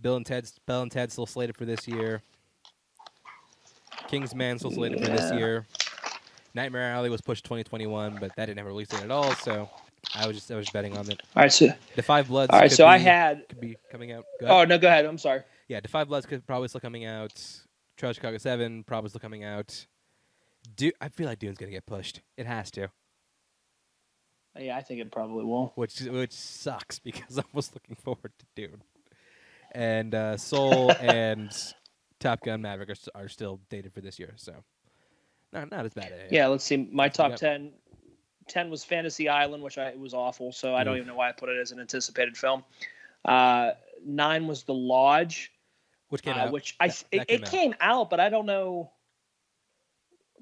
[0.00, 2.20] Bill and Ted's Bill and Ted still slated for this year.
[4.08, 5.66] Kingsman still slated for this year.
[6.54, 9.34] Nightmare Alley was pushed 2021, but that didn't have a release date at all.
[9.36, 9.68] So
[10.14, 11.22] I was just I was betting on it.
[11.34, 11.52] all right.
[11.52, 12.50] So The Five Bloods.
[12.52, 12.68] all right.
[12.68, 13.48] could So I had.
[13.48, 14.24] could be coming out.
[14.40, 14.56] Go ahead.
[14.56, 14.78] Oh no.
[14.78, 15.06] Go ahead.
[15.06, 15.42] I'm sorry.
[15.68, 17.32] Yeah, The Five Bloods could probably still coming out.
[17.96, 19.86] Trial to Chicago Seven probably still coming out.
[20.76, 22.22] Do I feel like Dune's gonna get pushed?
[22.36, 22.88] It has to,
[24.58, 25.72] Yeah, I think it probably will.
[25.74, 28.82] which which sucks because I was looking forward to Dune.
[29.72, 31.50] And uh, Soul and
[32.20, 34.52] Top Gun Maverick are, are still dated for this year, so
[35.52, 36.12] not not as bad.
[36.30, 36.46] Yeah.
[36.46, 36.88] Let's see.
[36.92, 37.38] My top Yep.
[37.40, 37.72] ten.
[38.46, 40.52] Ten was Fantasy Island, which I was awful.
[40.52, 42.62] So I don't even know why I put it as an anticipated film.
[43.24, 43.70] Uh,
[44.04, 45.50] nine was The Lodge.
[46.14, 46.52] Which came uh, out.
[46.52, 47.50] which I That- it, that came it out.
[47.50, 48.90] came out, but I don't know.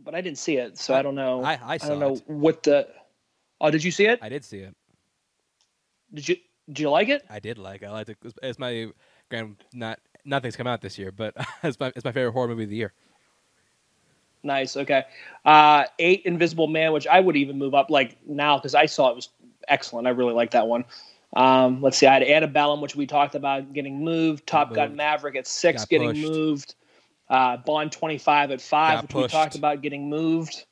[0.05, 1.43] But I didn't see it, so I, don't know.
[1.43, 2.23] I I I don't know it.
[2.27, 2.89] what the.
[3.61, 4.19] Oh, did you see it?
[4.23, 4.75] I did see it.
[6.13, 6.37] Did you
[6.69, 7.25] did you like it?
[7.31, 7.83] I did like.
[7.83, 7.87] it.
[7.87, 8.19] I liked it.
[8.25, 8.89] It's- It's my
[9.31, 9.57] grand.
[9.73, 12.71] Not nothing's come out this year, but it's my it's my favorite horror movie of
[12.71, 12.93] the year.
[14.43, 14.77] Nice.
[14.77, 15.05] Okay.
[15.45, 19.09] Uh, eight Invisible Man, which I would even move up like now because I saw
[19.11, 19.29] it was
[19.69, 20.09] excellent.
[20.09, 20.85] I really like that one.
[21.35, 22.07] Um, let's see.
[22.07, 24.47] I had Antebellum, which we talked about getting moved.
[24.47, 24.97] Top Gun.
[24.97, 26.23] Maverick at six, Got getting pushed.
[26.23, 26.75] moved.
[27.29, 30.67] Uh, Bond twenty five at five, Got which we talked about getting moved.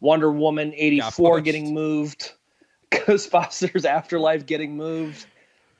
[0.00, 2.32] Wonder Woman eighty four getting moved.
[2.90, 5.26] Ghostbusters Afterlife getting moved.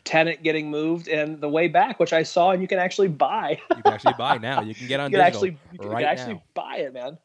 [0.04, 3.58] Tenet getting moved, and The Way Back, which I saw and you can actually buy.
[3.74, 4.60] You can actually buy now.
[4.60, 6.42] You can get on you can actually you can right actually now.
[6.52, 7.18] buy it, man.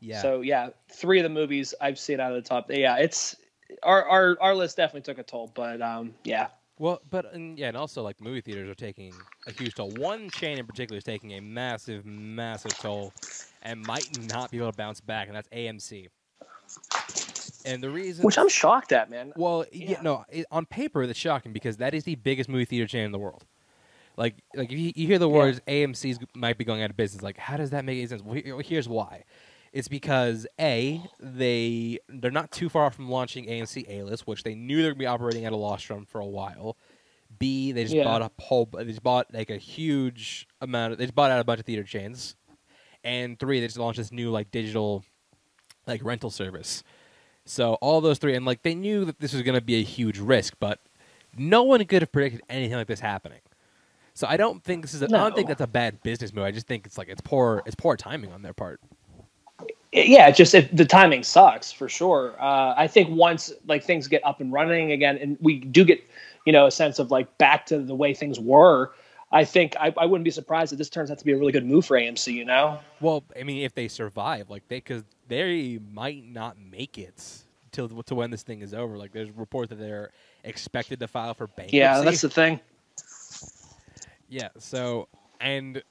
[0.00, 0.20] Yeah.
[0.20, 2.66] So yeah, three of the movies I've seen out of the top.
[2.70, 3.36] Yeah, it's
[3.82, 7.68] our our our list definitely took a toll, but um, yeah, Well, but and, yeah,
[7.68, 9.92] and also like movie theaters are taking a huge toll.
[9.92, 13.14] One chain in particular is taking a massive, massive toll,
[13.62, 16.08] and might not be able to bounce back, and that's AMC.
[17.64, 19.34] And the reason, which I'm shocked at, man.
[19.36, 20.02] well, yeah, yeah.
[20.02, 23.12] no, it, on paper that's shocking because that is the biggest movie theater chain in
[23.12, 23.44] the world.
[24.16, 25.34] Like, like if you, you hear the Yeah.
[25.38, 28.22] words AMC's might be going out of business, like how does that make any sense?
[28.22, 29.24] Well, here's why.
[29.72, 34.54] It's because a they they're not too far from launching AMC A List, which they
[34.54, 36.76] knew they were gonna be operating at a loss from for a while.
[37.38, 38.04] B they just Yeah.
[38.04, 41.40] bought a whole they just bought like a huge amount of they just bought out
[41.40, 42.36] a bunch of theater chains,
[43.02, 45.04] and three they just launched this new like digital
[45.86, 46.82] like rental service.
[47.46, 50.18] So all those three and like they knew that this was gonna be a huge
[50.18, 50.80] risk, but
[51.34, 53.40] no one could have predicted anything like this happening.
[54.14, 55.00] So I don't think this is.
[55.00, 56.44] A, I don't think that's a bad business move.
[56.44, 57.62] I just think it's like it's poor.
[57.64, 58.78] It's poor timing on their part.
[59.92, 62.34] Yeah, just it, the timing sucks for sure.
[62.40, 66.02] Uh, I think once like things get up and running again, and we do get
[66.46, 68.92] you know a sense of like back to the way things were.
[69.34, 71.52] I think I, I wouldn't be surprised if this turns out to be a really
[71.52, 72.32] good move for AMC.
[72.32, 76.98] You know, Well, I mean, if they survive, like they, because they might not make
[76.98, 78.96] it till to when this thing is over.
[78.96, 80.12] Like there's reports that they're
[80.44, 81.78] expected to file for bankruptcy.
[81.78, 82.60] yeah, that's the thing.
[84.28, 84.48] Yeah.
[84.58, 85.08] So,
[85.40, 85.82] and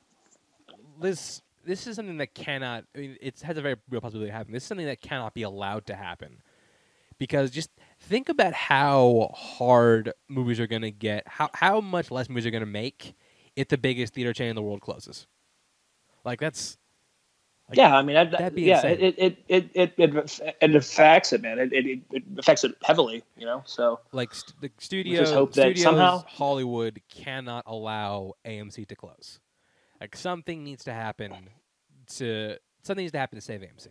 [0.99, 2.85] this this is something that cannot.
[2.95, 4.53] I mean, it has a very real possibility of happening.
[4.53, 6.41] This is something that cannot be allowed to happen,
[7.17, 7.69] because just
[7.99, 11.27] think about how hard movies are going to get.
[11.27, 13.15] How how much less movies are going to make
[13.55, 15.27] if the biggest theater chain in the world closes.
[16.23, 16.77] Like that's.
[17.69, 21.31] Like, yeah, I mean, that, that'd be yeah, it it, it it it it affects
[21.31, 21.57] it, man.
[21.57, 23.23] It, it it affects it heavily.
[23.37, 28.87] You know, so like st- the studio hope that studios, somehow- Hollywood cannot allow AMC
[28.87, 29.39] to close.
[30.01, 31.31] Like something needs to happen
[32.15, 33.87] to something needs to happen to save AMC.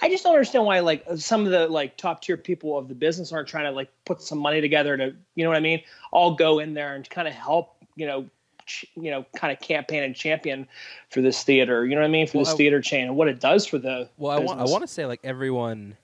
[0.00, 2.94] I just don't understand why like some of the like top tier people of the
[2.94, 5.82] business aren't trying to like put some money together to you know what I mean?
[6.12, 8.30] All go in there and kind of help you know
[8.66, 10.68] ch- you know kind of campaign and champion
[11.10, 11.84] for this theater.
[11.84, 12.28] You know what I mean?
[12.28, 14.60] For Well, this I- theater chain and what it does for the Well, I want
[14.60, 15.96] I want to say like everyone,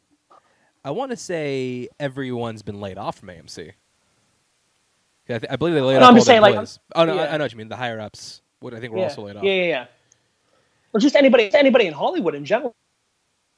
[0.85, 3.75] I want to say everyone's been laid off from AMC.
[5.29, 6.79] I, th- I believe they laid No, off I'm just saying, like, employees.
[6.95, 7.35] oh no, I, yeah.
[7.35, 7.69] I know what you mean.
[7.69, 9.05] The higher ups, what I think were yeah.
[9.05, 9.45] also laid off.
[9.45, 9.87] Yeah, yeah, yeah.
[10.93, 12.75] Or just anybody anybody in Hollywood in general.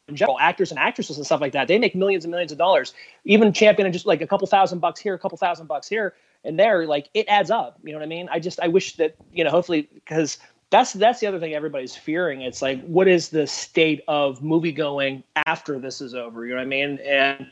[0.09, 2.59] In general, actors and actresses and stuff like that, they make millions and millions of
[2.59, 2.94] dollars.
[3.24, 6.59] Even championing just like a couple thousand bucks here, a couple thousand bucks here and
[6.59, 7.79] there, like it adds up.
[7.83, 8.29] You know what I mean?
[8.31, 10.38] I just I wish that you know, hopefully, because
[10.70, 12.42] that's that's the other thing everybody's fearing.
[12.42, 16.44] It's like, what is the state of movie going after this is over?
[16.44, 16.98] You know what I mean?
[17.05, 17.50] And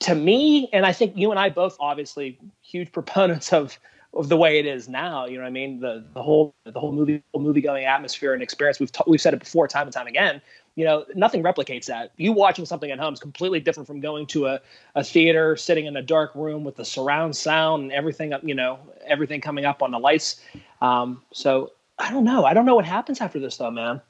[0.00, 3.78] to me, and I think you and I both obviously huge proponents of
[4.14, 5.26] of the way it is now.
[5.26, 5.80] You know what I mean?
[5.80, 8.80] The the whole the whole movie movie going atmosphere and experience.
[8.80, 10.40] We've we've said it before, time and time again.
[10.76, 12.12] You know, nothing replicates that.
[12.16, 14.60] You watching something at home is completely different from going to a,
[14.94, 18.32] a theater, sitting in a dark room with the surround sound and everything.
[18.42, 20.40] You know, everything coming up on the lights.
[20.80, 22.44] Um, so I don't know.
[22.44, 24.00] I don't know what happens after this, though, man.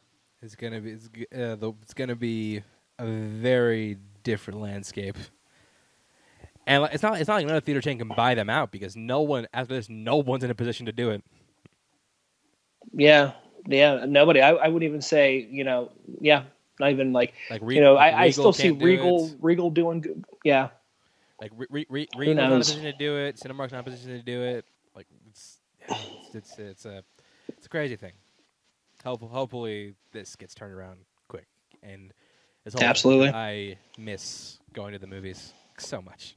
[0.42, 2.62] It's gonna be it's, uh, the, it's gonna be
[2.98, 5.16] a very different landscape.
[6.68, 9.22] And it's not it's not like another theater chain can buy them out because no
[9.22, 11.24] one after this no one's in a position to do it.
[12.92, 13.32] Yeah,
[13.66, 14.04] yeah.
[14.06, 14.40] Nobody.
[14.40, 16.44] I, I would even say, you know, yeah,
[16.78, 19.30] not even like Like Re- you know, like I, I still see Regal.
[19.40, 20.24] Regal doing good.
[20.44, 20.68] Yeah,
[21.40, 23.36] Like Re- Re- Re- Regal's not in a position to do it.
[23.36, 24.64] Cinemark's not in a position to do it.
[24.94, 27.02] Like it's it's it's, it's a
[27.48, 28.12] it's a crazy thing.
[29.04, 31.46] Hopefully, hopefully this gets turned around quick
[31.82, 32.12] and
[32.80, 33.28] Absolutely.
[33.30, 36.36] I miss going to the movies so much.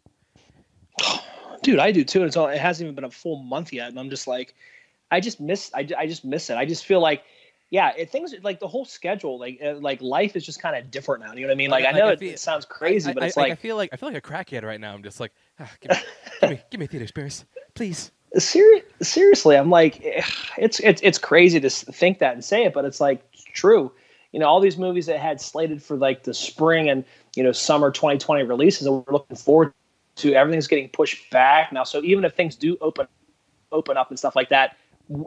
[1.64, 2.20] dude, I do too.
[2.20, 4.56] And it's all, it hasn't even been a full month yet, and I'm just like,
[5.12, 6.56] I just miss, I, I just miss it.
[6.56, 7.24] I just feel like,
[7.70, 10.92] yeah, it, things like the whole schedule, like uh, like life is just kind of
[10.92, 11.34] different now.
[11.34, 11.70] You know what I mean?
[11.70, 13.42] Like, Like, I know I it, feel- it sounds crazy, I, but I- it's I,
[13.42, 14.94] like I feel like I feel like a crackhead right now.
[14.94, 15.98] I'm just like, ah, give, me,
[16.42, 18.12] give me give me a theater experience, please.
[18.38, 20.00] Seri- seriously, I'm like,
[20.58, 23.92] it's it's it's crazy to think that and say it, but it's like it's true.
[24.34, 27.04] You know, all these movies that had slated for like the spring and
[27.36, 29.74] you know summer 2020 releases that we're looking forward
[30.18, 31.84] to, everything's getting pushed back now.
[31.84, 33.08] So even if things do open
[33.72, 34.76] open up and stuff like that,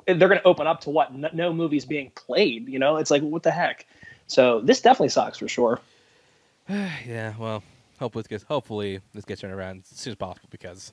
[0.06, 1.14] they're going to open up to what?
[1.14, 2.68] No, no movies being played.
[2.68, 3.86] You know, it's like what the heck.
[4.26, 5.80] So this definitely sucks for sure.
[6.68, 7.62] yeah, well,
[7.98, 10.92] hopefully this gets hopefully this gets turned around as soon as possible because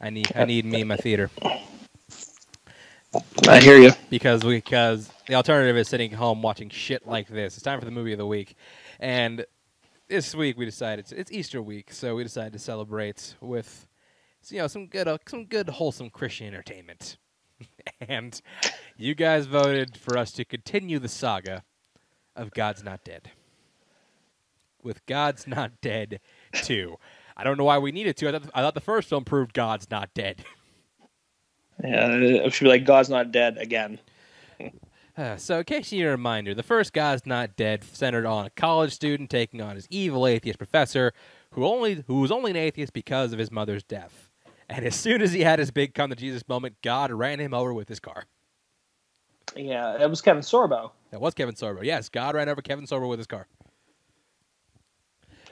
[0.00, 1.30] I need I need me in my theater
[3.48, 3.92] I hear you.
[4.10, 7.54] because because the alternative is sitting home watching shit like this.
[7.54, 8.56] It's time for the movie of the week,
[9.00, 9.46] and
[10.08, 13.86] this week we decided it's, it's Easter week, so we decided to celebrate with
[14.50, 17.18] you know some good uh, some good wholesome Christian entertainment,
[18.00, 18.40] and
[18.96, 21.62] you guys voted for us to continue the saga
[22.34, 23.30] of God's Not Dead.
[24.82, 26.20] With God's Not Dead
[26.52, 26.96] 2.
[27.36, 28.28] I don't know why we needed to.
[28.28, 30.44] I thought, I thought the first film proved God's not dead.
[31.80, 34.00] Yeah, it should be like God's not dead again.
[35.18, 38.46] Uh, so, in case you need a reminder, the first God's Not Dead centered on
[38.46, 41.12] a college student taking on his evil atheist professor,
[41.50, 44.30] who only who was only an atheist because of his mother's death.
[44.68, 47.52] And as soon as he had his big come to Jesus moment, God ran him
[47.52, 48.26] over with his car.
[49.56, 50.92] Yeah, it was Kevin Sorbo.
[51.10, 51.82] That was Kevin Sorbo.
[51.82, 53.48] Yes, God ran over Kevin Sorbo with his car.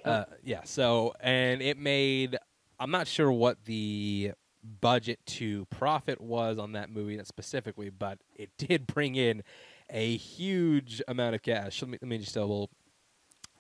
[0.05, 0.61] Uh, yeah.
[0.63, 2.37] So, and it made.
[2.79, 4.33] I'm not sure what the
[4.81, 9.43] budget to profit was on that movie not specifically, but it did bring in
[9.91, 11.83] a huge amount of cash.
[11.83, 12.71] Let me, let me just little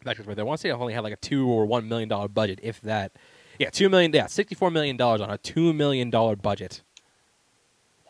[0.04, 0.44] back right there.
[0.44, 2.60] I want to say it only had like a two or one million dollar budget,
[2.62, 3.12] if that.
[3.58, 4.12] Yeah, two million.
[4.12, 6.82] Yeah, sixty-four million dollars on a two million dollar budget.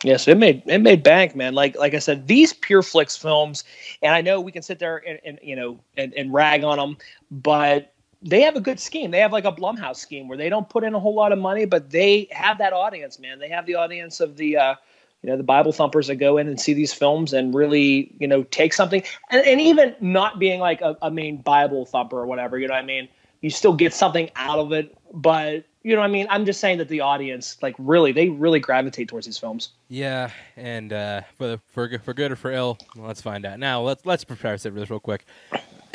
[0.05, 1.55] Yes, it made it made bank, man.
[1.55, 3.65] Like like I said, these Pure Flix films,
[4.03, 6.79] and I know we can sit there and, and you know and, and rag on
[6.79, 6.97] them,
[7.31, 7.93] but
[8.27, 9.11] they have a good scheme.
[9.11, 11.39] They have like a Blumhouse scheme where they don't put in a whole lot of
[11.39, 13.39] money, but they have that audience, man.
[13.39, 14.75] They have the audience of the uh,
[15.23, 18.27] you know the Bible thumpers that go in and see these films and really you
[18.27, 22.27] know take something, and, and even not being like a, a main Bible thumper or
[22.27, 22.59] whatever.
[22.59, 23.09] You know what I mean?
[23.41, 26.27] You still get something out of it, but you know what I mean?
[26.31, 29.69] I'm just saying that the audience, like, really, they really gravitate towards these films.
[29.87, 33.61] Yeah, and uh, for for for good or for ill, let's find out.
[33.61, 35.25] Now, let's let's prepare this real quick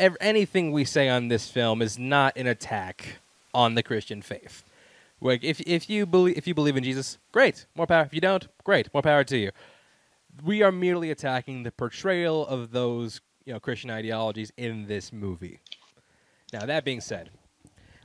[0.02, 3.20] ev- anything we say on this film is not an attack
[3.54, 4.64] on the Christian faith.
[5.22, 8.04] Like if if you believe if you believe in Jesus, great, more power.
[8.04, 9.52] If you don't, great, more power to you.
[10.44, 15.60] We are merely attacking the portrayal of those you know Christian ideologies in this movie.
[16.52, 17.30] Now that being said,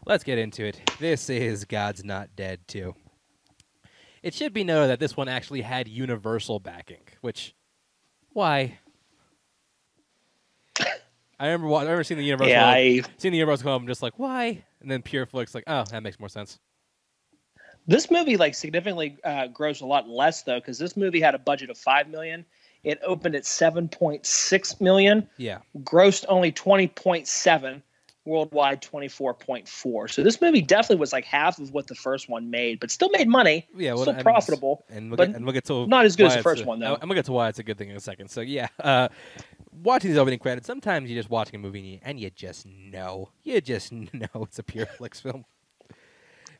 [0.05, 0.81] let's get into it.
[1.01, 2.95] This is God's Not Dead too.
[4.23, 7.55] It should be noted that this one actually had universal backing, which
[8.33, 8.79] why
[11.39, 12.51] I remember I remember seeing the Universal.
[12.51, 13.83] Yeah, I seeing the Universal come.
[13.83, 14.65] I'm just like, why?
[14.81, 16.59] And then Pure Flix, like, oh, that makes more sense.
[17.87, 21.39] This movie like significantly uh, grossed a lot less though, because this movie had a
[21.39, 22.45] budget of five million.
[22.85, 25.29] It opened at seven point six million.
[25.37, 27.83] Yeah, grossed only twenty point seven.
[28.27, 30.09] Worldwide, twenty four point four.
[30.09, 33.11] So this movie definitely was like half of what the first one made, but still
[33.11, 33.67] made money.
[33.77, 34.85] Yeah, well, still and, profitable.
[34.89, 36.81] And we'll, get, and we'll get to not as good as the first a, one
[36.81, 36.95] though.
[36.95, 38.29] I'm gonna get to why it's a good thing in a second.
[38.29, 39.09] So yeah, uh,
[39.83, 42.67] watching these opening credits, sometimes you're just watching a movie and you, and you just
[42.67, 45.45] know, you just know it's a pure Flix film.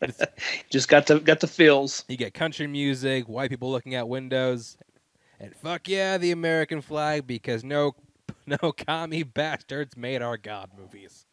[0.71, 2.05] just got the got the feels.
[2.09, 4.77] You get country music, white people looking out windows,
[5.41, 7.95] and fuck yeah, the American flag because no,
[8.47, 11.26] no commie bastards made our God movies.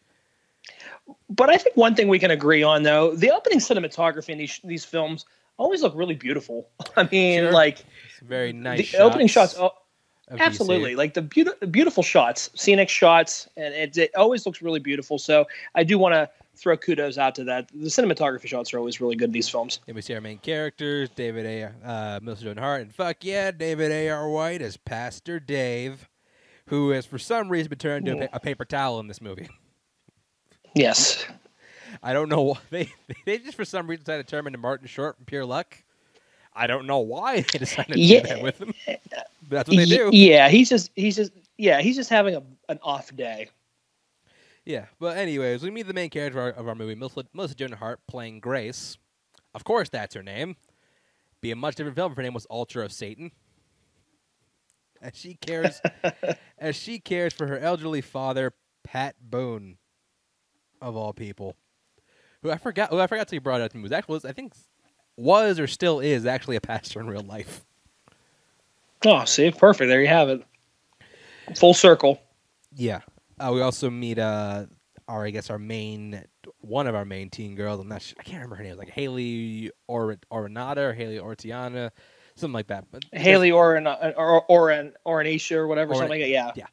[1.30, 4.60] But I think one thing we can agree on, though, the opening cinematography in these
[4.64, 5.26] these films
[5.58, 6.70] always look really beautiful.
[6.98, 7.52] I mean, sure.
[7.52, 8.78] like it's very nice.
[8.78, 9.72] The shots opening shots, oh,
[10.32, 15.20] absolutely, like the beautiful, beautiful shots, scenic shots, and it, it always looks really beautiful.
[15.20, 15.46] So
[15.76, 17.70] I do want to throw kudos out to that.
[17.74, 19.80] The cinematography shots are always really good in these films.
[19.88, 21.72] And we see our main characters, David A.
[21.84, 24.10] Uh, Joan Hart, and fuck yeah, David A.
[24.10, 24.30] R.
[24.30, 26.10] White as Pastor Dave,
[26.68, 29.50] who has for some reason been turned into a, a paper towel in this movie.
[30.76, 31.26] Yes.
[32.04, 32.94] I don't know why they
[33.26, 35.78] they just for some reason decided to turn him into Martin Short from pure luck.
[36.54, 38.22] I don't know why they decided to yeah.
[38.22, 38.74] do that with him.
[38.86, 39.02] But
[39.50, 40.10] that's what they do.
[40.12, 43.50] Yeah, he's just he's just yeah he's just having a, an off day.
[44.66, 47.56] Yeah, but anyways, we meet the main character of our, of our movie, Melissa, Melissa
[47.56, 48.98] Joan Hart, playing Grace.
[49.54, 50.56] Of course, that's her name.
[51.42, 53.32] Be a much different film if her name was Altar of Satan.
[55.02, 55.82] As she cares,
[56.58, 58.54] as she cares for her elderly father,
[58.86, 59.78] Pat Boone
[60.84, 61.56] of all people,
[62.44, 62.90] who I forgot.
[62.90, 64.54] Who I forgot to brought up to me was actually was, I think
[65.18, 67.64] was or still is actually a pastor in real life.
[69.06, 69.90] Oh, see, perfect.
[69.90, 70.44] There you have it.
[71.58, 72.22] Full circle.
[72.76, 73.02] Yeah.
[73.40, 74.66] Uh, we also meet uh,
[75.08, 76.24] our I guess our main
[76.60, 77.80] one of our main teen girls.
[77.80, 78.78] I'm not sure, I can't remember her name.
[78.78, 81.92] Like Haley or Orinata or Haley Ortiana,
[82.36, 82.86] something like that.
[82.92, 86.30] But Haley Orin or Orin Orinacia or whatever, something like that.
[86.30, 86.52] Yeah.
[86.56, 86.68] Yeah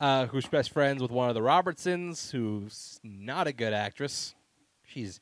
[0.00, 4.34] uh, who's best friends with one of the Robertsons, who's not a good actress.
[4.84, 5.20] She's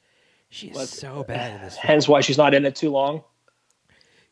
[0.48, 1.75] she's well, so bad in this.
[1.75, 1.87] Film.
[1.87, 3.22] Hence why she's not in it too long.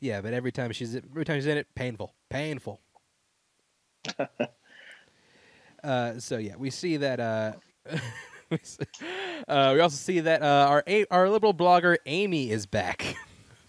[0.00, 2.80] Yeah, but every time she's every time she's in it, painful, painful.
[5.84, 7.20] uh, so yeah, we see that.
[7.20, 7.52] Uh,
[9.48, 13.14] uh, we also see that uh, our our liberal blogger Amy is back.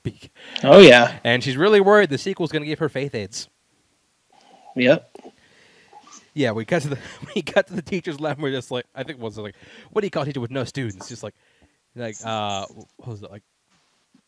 [0.63, 3.47] oh yeah, and she's really worried the sequel's going to give her faith aids.
[4.76, 5.32] Yep
[6.34, 6.97] yeah, we got to the
[7.36, 8.38] we got to the teacher's lab.
[8.38, 9.55] And we're just like, I think it was like,
[9.91, 11.09] what do you call a teacher with no students?
[11.09, 11.36] Just like,
[11.95, 12.65] like, uh,
[12.97, 13.43] what was it like?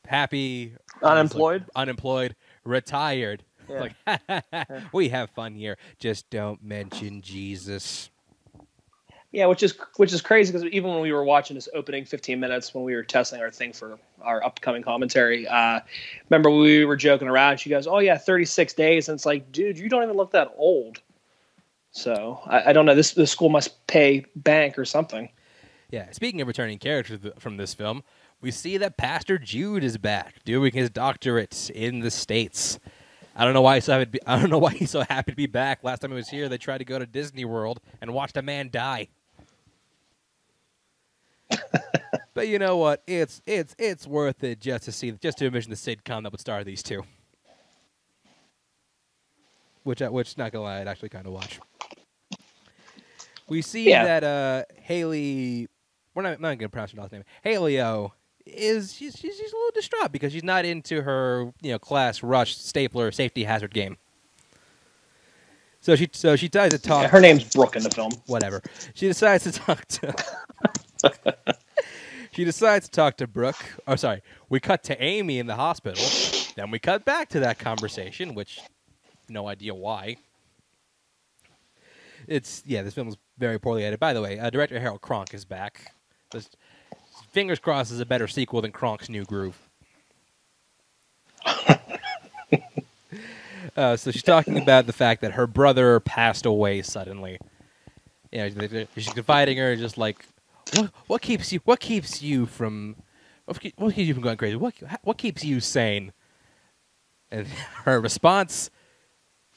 [0.06, 3.43] Happy, unemployed, like, unemployed, retired.
[3.68, 3.88] Yeah.
[4.06, 5.80] Like, we have fun here.
[5.97, 8.12] Just don't mention Jesus.
[9.32, 12.39] Yeah, which is which is crazy because even when we were watching this opening 15
[12.39, 15.80] minutes when we were testing our thing for our upcoming commentary, uh,
[16.30, 17.58] remember we were joking around.
[17.58, 20.53] She goes, "Oh yeah, 36 days," and it's like, dude, you don't even look that
[20.56, 21.01] old.
[21.96, 22.93] So I, I don't know.
[22.93, 25.30] This the school must pay bank or something.
[25.89, 26.12] Yeah.
[26.12, 28.04] Speaking of returning characters from this film,
[28.41, 32.80] we see that Pastor Jude is back doing his doctorate in the states.
[33.34, 34.06] I don't know why he's so happy.
[34.12, 35.86] Be, I don't know why he's so happy to be back.
[35.86, 38.41] Last time he was here, they tried to go to Disney World and watched a
[38.41, 39.08] man die.
[42.34, 43.04] but you know what?
[43.08, 46.41] It's it's it's worth it just to see just to envision the sitcom that would
[46.41, 47.06] star these two.
[49.84, 51.62] Which I, which not gonna lie, I'd actually kind of watch.
[53.48, 54.04] We see Yeah.
[54.06, 55.68] that uh Haley,
[56.14, 57.24] we're not not gonna pronounce her last name.
[57.43, 58.14] Haley O
[58.46, 62.22] is she's, she's she's a little distraught because she's not into her you know class
[62.24, 63.98] rush stapler safety hazard game.
[65.82, 68.12] So she so she tries to talk Yeah, her name's Brooke in the film.
[68.26, 68.62] whatever.
[68.96, 70.14] She decides to talk to.
[72.32, 73.64] she decides to talk to Brooke.
[73.88, 74.24] Oh, sorry.
[74.50, 76.04] We cut to Amy in the hospital.
[76.56, 78.60] Then we cut back to that conversation, which
[79.30, 80.18] no idea why.
[82.28, 82.82] It's yeah.
[82.82, 84.00] This film is very poorly edited.
[84.00, 85.94] By the way, uh, director Harold Cronk is back.
[86.32, 86.50] This,
[87.32, 89.58] fingers crossed is a better sequel than Kronk's New Groove.
[93.76, 97.38] Uh, so she's talking about the fact that her brother passed away suddenly.
[98.32, 100.24] Yeah, they- they- she's confiding her, just like,
[100.76, 101.60] what, what keeps you?
[101.66, 102.96] What keeps you from?
[103.46, 104.56] What what keeps you from going crazy?
[104.56, 106.14] What what keeps you sane?
[107.32, 107.48] And
[107.84, 108.70] her response,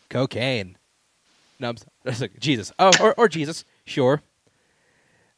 [0.09, 0.78] cocaine.
[1.61, 1.87] No, I'm s-
[2.21, 2.73] I like Jesus.
[2.79, 3.65] Oh, or, or Jesus.
[3.85, 4.23] Sure.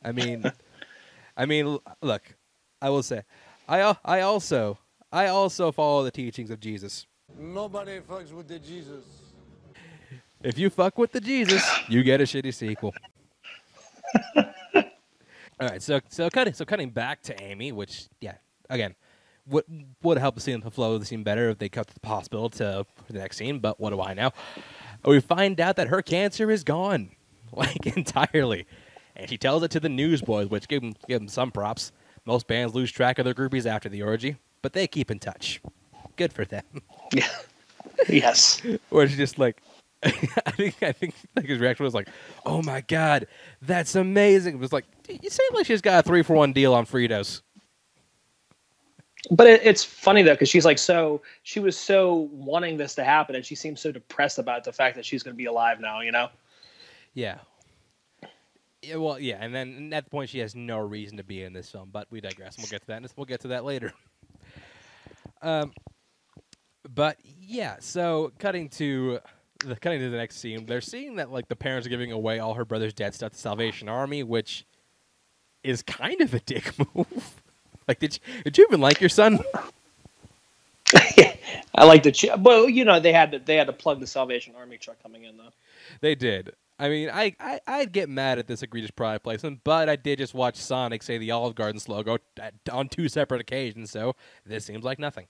[0.05, 0.51] I mean,
[1.37, 2.35] I mean, look.
[2.83, 3.23] I will say,
[3.69, 4.79] I uh, I also
[5.13, 7.07] I also follow the teachings of Jesus.
[7.39, 9.05] Nobody fucks with the Jesus.
[10.43, 12.95] If you fuck with the Jesus, you get a shitty sequel.
[14.35, 18.37] All right, so so cutting so cutting back to Amy, which yeah,
[18.71, 18.95] again,
[19.47, 19.65] would
[20.03, 22.49] would help the scene the flow of the scene better if they cut the hospital
[22.51, 23.59] to the next scene.
[23.59, 24.31] But what do I know?
[25.05, 27.11] We find out that her cancer is gone,
[27.53, 28.67] like entirely,
[29.17, 31.93] and she tells it to the newsboys, which give them give them some props.
[32.27, 35.61] Most bands lose track of their groupies after the orgy, but they keep in touch.
[36.17, 36.65] Good for them.
[37.13, 37.29] Yeah.
[38.09, 38.61] yes.
[38.91, 39.63] Or it's just like,
[40.03, 40.11] I
[40.53, 42.09] think I think like his reaction was like,
[42.47, 43.27] "Oh my god,
[43.61, 46.73] that's amazing!" It was like, "You seem like she's got a three for one deal
[46.73, 47.43] on Fritos."
[49.31, 53.05] But it, it's funny though because she's like so she was so wanting this to
[53.05, 55.81] happen, and she seems so depressed about the fact that she's going to be alive
[55.81, 56.01] now.
[56.01, 56.29] You know.
[57.15, 57.39] Yeah.
[58.83, 61.53] Yeah, well, yeah, and then at that point she has no reason to be in
[61.53, 62.57] this film, but we digress.
[62.57, 63.13] We'll get to that.
[63.15, 63.93] We'll get to that later.
[65.43, 65.73] Um,
[66.95, 69.21] but yeah, so cutting to
[69.65, 72.39] the cutting to the next scene, they're seeing that like the parents are giving away
[72.39, 74.67] all her brother's dead stuff to Salvation Army, which
[75.63, 77.40] is kind of a dick move.
[77.91, 79.41] Like, did you, did you even like your son?
[81.75, 84.07] I like the, ch- well, you know, they had to they had to plug the
[84.07, 85.51] Salvation Army truck coming in though.
[86.01, 86.53] They did.
[86.79, 90.19] I mean, I, I I'd get mad at this egregious product placement, but I did
[90.21, 92.19] just watch Sonic say the Olive Garden's logo
[92.71, 94.15] on two separate occasions, so
[94.47, 95.27] this seems like nothing.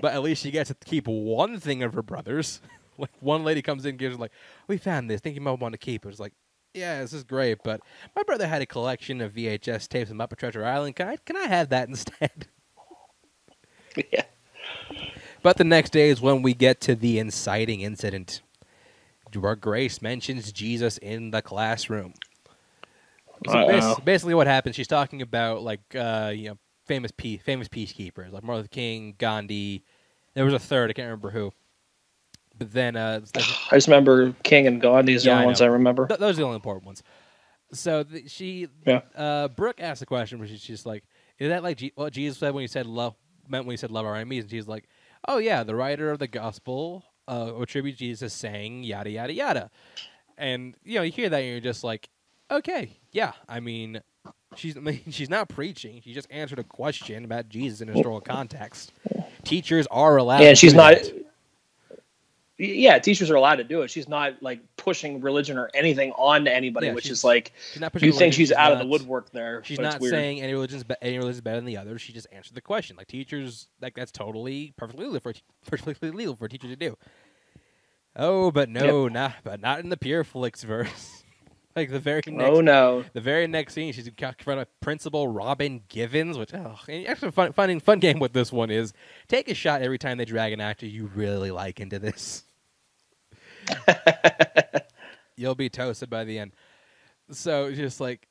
[0.00, 2.60] But at least she gets to keep one thing of her brother's.
[2.98, 4.30] like one lady comes in and gives her like,
[4.68, 5.20] "We found this.
[5.20, 6.32] Think you might want to keep it." It's like,
[6.74, 7.80] "Yeah, this is great, but
[8.14, 10.96] my brother had a collection of VHS tapes of Muppet Treasure Island.
[10.96, 12.48] Can I can I have that instead?"
[14.12, 14.24] yeah.
[15.42, 18.40] But the next day is when we get to the inciting incident,
[19.38, 22.14] where Grace mentions Jesus in the classroom.
[23.46, 24.74] So bas- basically, what happens?
[24.74, 29.14] She's talking about like uh, you know famous peace famous peacekeepers like Martin Luther King,
[29.18, 29.84] Gandhi.
[30.34, 31.52] There was a third, I can't remember who.
[32.58, 35.06] But then uh, I just remember King and God.
[35.06, 35.66] These are the I ones know.
[35.66, 36.08] I remember.
[36.08, 37.02] th- those are the only important ones.
[37.72, 39.02] So th- she, Yeah.
[39.16, 41.04] uh, Brooke asked a question, where she's just like,
[41.38, 43.14] "Is that like Je- what Jesus said when he said love
[43.48, 44.88] meant when he said love our enemies?" And she's like,
[45.28, 49.70] "Oh yeah, the writer of the gospel uh, attributes Jesus saying yada yada yada,"
[50.38, 52.08] and you know you hear that and you're just like,
[52.50, 54.00] "Okay, yeah." I mean,
[54.56, 58.20] she's I mean, she's not preaching; she just answered a question about Jesus in historical
[58.22, 58.92] context.
[59.44, 60.42] Teachers are allowed.
[60.42, 60.94] Yeah, she's not.
[60.96, 61.23] that.
[62.56, 63.90] Yeah, teachers are allowed to do it.
[63.90, 67.80] She's not like pushing religion or anything on to anybody, Yeah, which is like She's
[67.80, 69.64] not you think religion, she's out of the woodwork there.
[69.64, 71.98] She's not saying any religion's be- any religion's better than the other.
[71.98, 72.96] She just answered the question.
[72.96, 75.34] Like teachers, like that's totally perfectly legal for a
[75.68, 76.96] perfectly legal for a teacher to do.
[78.14, 81.23] Oh, but no, not but not in the Pure Flix verse.
[81.76, 83.04] Like the very oh, next, Oh no.
[83.12, 87.52] the very next scene, she's confronted by Principal Robin Givens, which oh, and actually fun,
[87.52, 88.92] fun fun game with this one is
[89.28, 92.44] take a shot every time they drag an actor you really like into this.
[95.36, 96.52] You'll be toasted by the end.
[97.30, 98.28] so just like,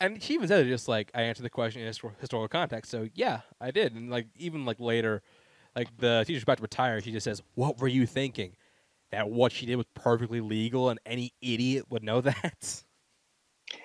[0.00, 2.90] and she even said it just like I answered the question in histor- historical context.
[2.90, 5.22] So yeah, I did, and like even like later,
[5.74, 8.56] like the teacher's about to retire, she just says, "What were you thinking?
[9.12, 12.82] That what she did was perfectly legal, and any idiot would know that."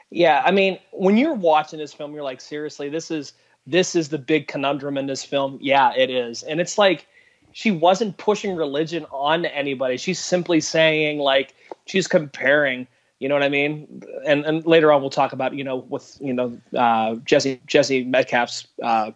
[0.10, 3.34] Yeah, I mean, when you're watching this film, you're like, seriously, this is
[3.66, 5.60] this is the big conundrum in this film.
[5.62, 7.06] Yeah, it is, and it's like
[7.52, 9.98] she wasn't pushing religion on anybody.
[9.98, 11.56] She's simply saying like
[11.86, 12.88] she's comparing.
[13.20, 14.04] You know what I mean?
[14.26, 18.04] And and later on we'll talk about you know with you know uh, Jesse Jesse
[18.04, 19.12] Metcalfe's uh,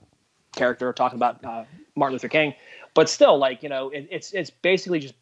[0.56, 1.64] character talking about uh,
[1.96, 2.54] Martin Luther King,
[2.94, 5.14] but still like you know it, it's it's basically just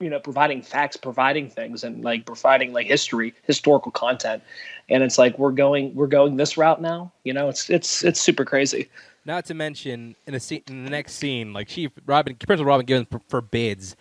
[0.00, 4.42] you know providing facts, providing things, and like providing like history, historical content.
[4.88, 7.12] And it's like we're going we're going this route now.
[7.24, 8.88] You know, it's it's it's super crazy.
[9.26, 12.86] Not to mention in the scene, in the next scene, like Chief Robin, Principal Robin
[12.86, 13.94] Givens forbids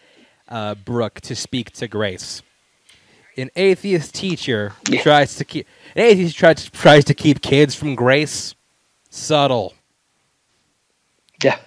[0.47, 2.41] uh, Brooke to speak to Grace.
[3.37, 5.01] An atheist teacher Yeah.
[5.01, 8.55] tries to keep an atheist tries tries to keep kids from Grace.
[9.09, 9.73] Subtle.
[11.43, 11.59] Yeah.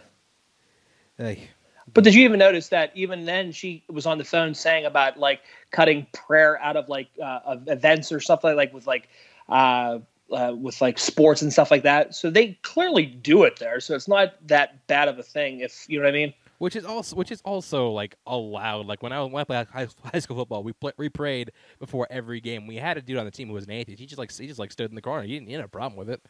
[1.19, 1.49] Hey.
[1.93, 5.19] But did you even notice that even then she was on the phone saying about
[5.19, 9.09] like cutting prayer out of like uh, of events or something like with like
[9.49, 9.99] uh,
[10.33, 12.15] uh, with like sports and stuff like that.
[12.15, 13.81] So they clearly do it there.
[13.81, 16.35] So it's not that bad of a thing if you know what I mean.
[16.59, 18.87] Which is also which is also like allowed.
[18.87, 22.41] Like when I went play high, high school football, we play, we prayed before every
[22.41, 22.67] game.
[22.67, 24.01] We had a dude on the team who was an atheist.
[24.01, 25.25] He just like he just like stood in the corner.
[25.25, 26.23] He didn't, he didn't have a problem with it.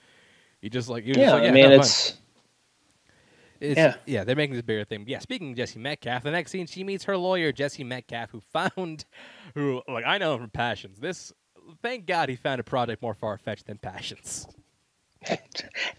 [0.60, 1.94] He just like he was Yeah, just like, I yeah mean have fun."
[3.62, 3.94] It's It's, Yeah.
[4.06, 5.04] yeah, they're making this bigger thing.
[5.06, 8.40] Yeah, speaking of Jesse Metcalfe, the next scene she meets her lawyer Jesse Metcalfe, who
[8.52, 9.04] found,
[9.54, 10.98] who like I know him from Passions.
[10.98, 11.32] This,
[11.82, 14.46] thank God, he found a project more far fetched than Passions.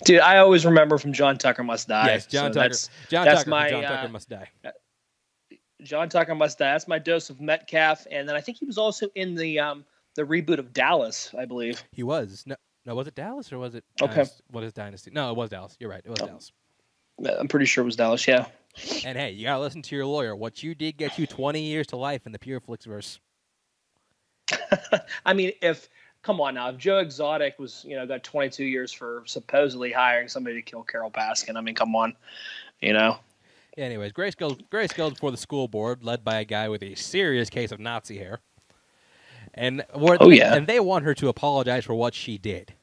[0.04, 0.20] dude.
[0.20, 2.06] I always remember from John Tucker Must Die.
[2.08, 2.60] yes, John So Tucker.
[2.60, 3.50] that's- John that's Tucker.
[3.52, 4.50] my, John uh, Tucker must die.
[5.82, 6.72] John Tucker Must Die.
[6.72, 9.86] That's my dose of Metcalfe, and then I think he was also in the um
[10.16, 11.84] the reboot of Dallas, I believe.
[11.92, 12.56] He was no,
[12.86, 12.96] no.
[12.96, 13.84] Was it Dallas or was it?
[14.02, 14.14] Okay.
[14.14, 14.44] Dynasty?
[14.52, 15.12] What is Dynasty?
[15.12, 15.76] No, it was Dallas.
[15.80, 16.02] You're right.
[16.06, 16.28] It was Oh.
[16.28, 16.52] Dallas.
[17.40, 18.28] I'm pretty sure it was Dallas.
[18.28, 18.46] Yeah.
[19.06, 20.36] And hey, you gotta listen to your lawyer.
[20.36, 23.20] What you did get you 20 years to life in the Pure Flixverse.
[25.26, 25.90] I mean, if
[26.24, 30.28] come on now, if Joe Exotic was you know got 22 years for supposedly hiring
[30.28, 32.16] somebody to kill Carole Baskin, I mean, come on,
[32.82, 33.18] you know.
[33.78, 36.96] Anyways, Grace goes Grace goes before the school board, led by a guy with a
[36.96, 38.40] serious case of Nazi hair.
[39.56, 40.56] And Oh, yeah.
[40.56, 42.74] and they want her to apologize for what she did.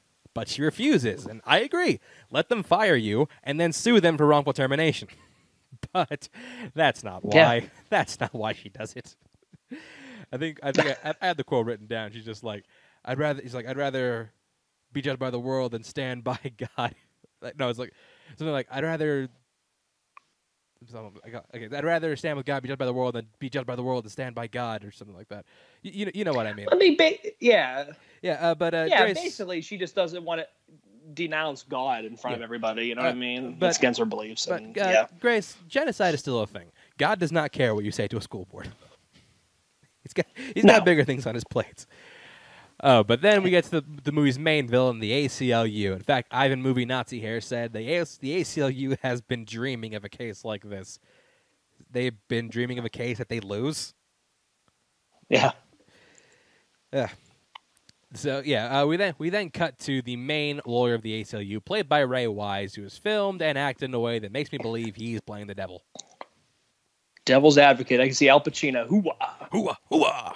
[0.41, 2.01] But she refuses, and I agree.
[2.31, 5.09] Let them fire you and then sue them for wrongful termination.
[5.93, 6.31] But
[6.75, 7.57] that's not why.
[7.57, 7.61] Yeah.
[7.91, 9.17] That's not why she does it.
[10.33, 12.13] I think I think I, I had the quote written down.
[12.13, 12.65] She's just like,
[13.05, 13.41] I'd rather.
[13.41, 14.33] He's like, I'd rather
[14.93, 16.39] be judged by the world than stand by
[16.77, 16.95] God.
[17.41, 17.93] Like, no, it's like
[18.37, 19.29] something like I'd rather.
[20.89, 23.27] Something- I got- Okay, I'd rather stand with God, be judged by the world, than
[23.39, 25.45] be judged by the world and stand by God, or something like that.
[25.83, 26.67] You, you, know, you know what I mean?
[26.73, 29.03] I mean, ba- yeah, Yeah, uh, but uh, yeah.
[29.05, 30.47] Grace, Basically, she just doesn't want to
[31.15, 32.87] denounce God in front of everybody.
[32.87, 33.57] You know Uh, what I mean?
[33.59, 34.47] but- it's against her beliefs.
[34.47, 35.07] but and, uh, yeah.
[35.19, 36.71] Grace, genocide is still a thing.
[36.99, 38.69] God does not care what you say to a school board.
[40.03, 40.75] He's got he's No.
[40.75, 41.85] got bigger things on his plate.
[42.83, 45.93] Oh, but then we get to the, the movie's main villain, the ACLU.
[45.93, 50.05] In fact, Ivan Movie Nazi Hair said the, AS, the ACLU has been dreaming of
[50.05, 50.99] a case like this.
[51.91, 53.95] They've been dreaming of a case that they lose.
[55.29, 55.53] Yeah.
[56.93, 57.09] Yeah.
[58.15, 61.65] So yeah, uh, we then we then cut to the main lawyer of the ACLU,
[61.65, 64.59] played by Ray Wise, who is filmed and acted in a way that makes me
[64.59, 65.85] believe he's playing the devil.
[67.25, 68.01] Devil's advocate.
[68.01, 68.89] I can see Al Pacino.
[68.89, 69.49] Hooah.
[69.53, 70.35] Hooah, hooah.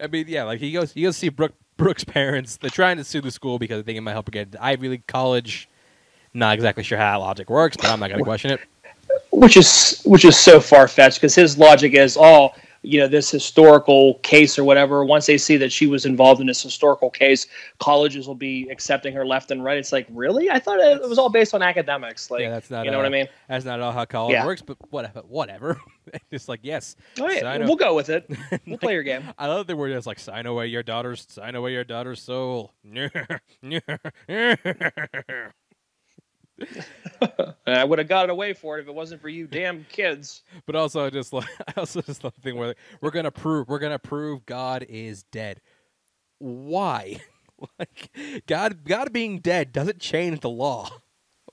[0.00, 2.56] I mean, yeah, like he goes, he goes to see Brooke, Brooke's parents.
[2.56, 4.64] They're trying to sue the school because they think it might help her get into
[4.64, 5.68] Ivy League college.
[6.34, 8.60] Not exactly sure how that logic works, but I'm not going to question it.
[9.30, 12.50] which is which is so far fetched because his logic is oh
[12.86, 16.46] you know this historical case or whatever once they see that she was involved in
[16.46, 17.46] this historical case
[17.78, 21.18] colleges will be accepting her left and right it's like really i thought it was
[21.18, 22.84] all based on academics like yeah, that's not.
[22.84, 24.46] you know what i mean That's not at all how college Yeah.
[24.46, 25.22] works, but whatever.
[25.22, 25.80] Whatever.
[26.30, 28.30] it's like yes, oh, all right sign, we'll go with it
[28.66, 31.56] we'll play your game I love the word that's like sign away your daughter's sign
[31.56, 32.72] away your daughter's soul.
[37.66, 40.42] i would have got it away for it if it wasn't for you damn kids
[40.66, 43.68] but also I just like I also just love the thing where we're gonna prove
[43.68, 45.60] we're gonna prove God is dead.
[46.38, 47.20] Why?
[47.78, 48.10] like
[48.46, 50.90] God God being dead doesn't change the law.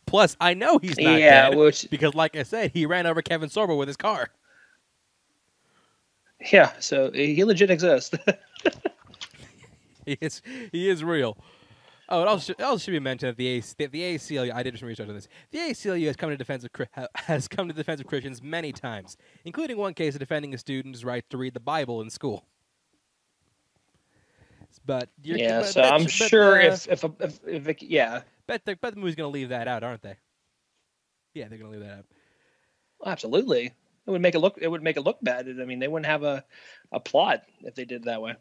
[0.06, 3.22] Plus, I know he's not yeah dead which because, like I said, he ran over
[3.22, 4.30] Kevin Sorbo with his car.
[6.51, 8.16] yeah so he legit exists
[10.06, 10.41] He is
[10.72, 11.38] he is real.
[12.14, 14.53] Oh, it also, it also should be mentioned that the, AC, that the ACLU.
[14.53, 15.28] I did some research on this.
[15.49, 16.70] The ACLU has come to defense of
[17.16, 21.03] has come to defense of Christians many times, including one case of defending a student's
[21.03, 22.45] right to read the Bible in school.
[24.86, 27.82] But you're, yeah, but, so but- I'm but, sure uh, if if, if if it,
[27.82, 30.18] yeah, bet the, bet the movie's gonna leave that out, aren't they?
[31.34, 32.05] Yeah, they're gonna leave that out.
[33.07, 33.74] absolutely, it
[34.11, 35.47] would make it look it would make it look bad.
[35.47, 36.45] I mean, they wouldn't have a
[36.91, 38.36] a plot if they did it that way.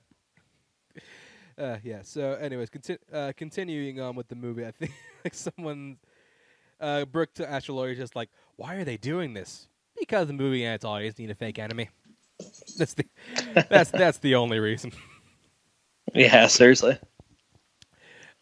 [1.62, 2.00] Uh, yeah.
[2.02, 4.92] So, anyways, conti- uh, continuing on with the movie, I think
[5.24, 5.98] like someone,
[6.80, 9.68] uh, Brooke to Lawyer is just like, why are they doing this?
[9.98, 11.88] Because the movie and its audience need a fake enemy.
[12.76, 13.04] That's the
[13.68, 14.92] that's that's the only reason.
[16.14, 16.98] Yeah, seriously.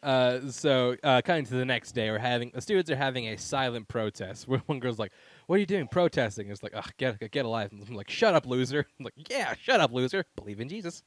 [0.03, 3.37] Uh, so, uh, coming to the next day, we're having the students are having a
[3.37, 4.49] silent protest.
[4.49, 5.13] Where one girl's like,
[5.47, 8.35] "What are you doing protesting?" It's like, "Ugh, get get alive." And I'm like, "Shut
[8.35, 10.25] up, loser!" I'm like, "Yeah, shut up, loser.
[10.35, 11.05] Believe in Jesus."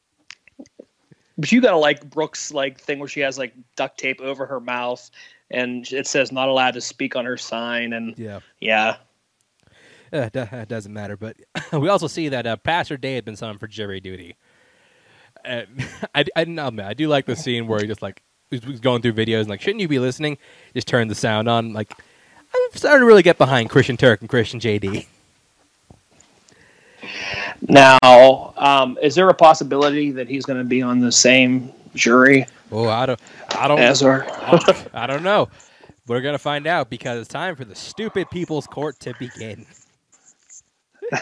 [1.37, 4.59] But you gotta like Brooks like thing where she has like duct tape over her
[4.59, 5.09] mouth
[5.51, 8.39] and it says not allowed to speak on her sign and Yeah.
[8.59, 8.97] yeah.
[10.11, 11.17] Uh, it doesn't matter.
[11.17, 11.37] But
[11.73, 14.35] we also see that uh, Pastor Day had been summoned for jury duty.
[15.43, 15.67] And
[16.15, 19.01] I, I, no, man, I do like the scene where he just like he's going
[19.01, 20.37] through videos and like, shouldn't you be listening?
[20.73, 21.73] Just turn the sound on.
[21.73, 21.91] Like,
[22.55, 25.07] I'm starting to really get behind Christian Turk and Christian JD.
[27.61, 32.89] Now, um, is there a possibility that he's gonna be on the same jury Oh,
[32.89, 33.19] I don't,
[33.55, 34.25] I don't, as her?
[34.93, 35.49] I don't know.
[36.07, 39.65] We're gonna find out because it's time for the stupid people's court to begin.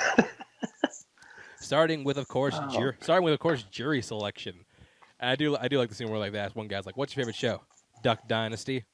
[1.59, 2.91] starting with, of course, Oh.
[3.01, 4.65] starting with, of course, jury selection.
[5.19, 7.21] I do, I do like the scene where like that one guy's like, "What's your
[7.21, 7.61] favorite show?"
[8.01, 8.86] Duck Dynasty.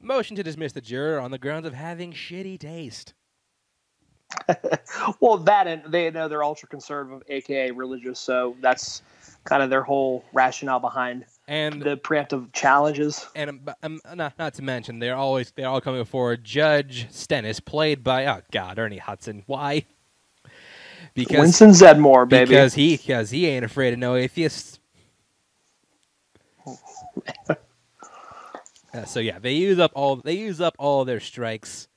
[0.00, 3.12] Motion to dismiss the juror on the grounds of having shitty taste.
[5.20, 9.02] Well, that and they know they're ultra conservative, aka religious, so that's
[9.44, 13.26] kind of their whole rationale behind And the preemptive challenges.
[13.34, 17.60] and um, um, not not to mention they're always they're all coming before Judge Stennis,
[17.60, 19.42] played by oh god Ernie Hudson.
[19.46, 19.86] Why?
[21.14, 22.50] Because Winston Zeddemore, baby.
[22.50, 24.80] because he because he ain't afraid of no atheists.
[28.94, 31.88] Uh, so yeah, they use up all they use up all their strikes.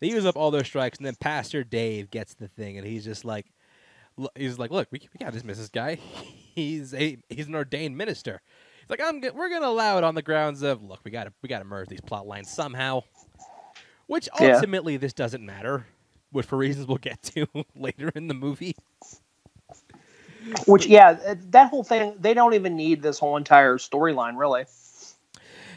[0.00, 3.04] They use up all their strikes, and then Pastor Dave gets the thing, and he's
[3.04, 3.46] just like,
[4.36, 5.98] he's like, look, we, we gotta dismiss this guy.
[6.56, 8.40] He's a he's an ordained minister.
[8.80, 11.48] He's like, I'm we're gonna allow it on the grounds of look, we gotta we
[11.48, 13.02] gotta merge these plot lines somehow.
[14.06, 14.64] Which Yeah.
[14.64, 15.86] ultimately this doesn't matter,
[16.32, 17.46] which for reasons we'll get to
[17.76, 18.76] later in the movie.
[20.66, 21.18] Which, yeah,
[21.50, 24.66] that whole thing, they don't even need this whole entire storyline, really.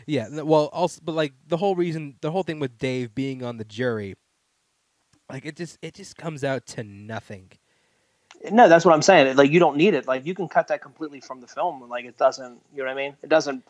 [0.05, 3.57] Yeah, well, also, but like the whole reason, the whole thing with Dave being on
[3.57, 4.15] the jury,
[5.29, 7.51] like it just it just comes out to nothing.
[8.49, 9.35] No, that's what I'm saying.
[9.35, 10.07] Like, you don't need it.
[10.07, 11.87] Like, you can cut that completely from the film.
[11.87, 13.15] Like, it doesn't, you know what I mean?
[13.21, 13.63] It doesn't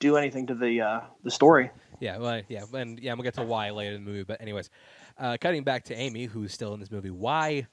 [0.00, 1.70] do anything to the uh, the story.
[2.00, 4.24] Yeah, well, yeah, and yeah, we'll get to why later in the movie.
[4.24, 4.70] But anyways,
[5.18, 7.10] uh, cutting back to Amy, who's still in this movie.
[7.10, 7.66] Why?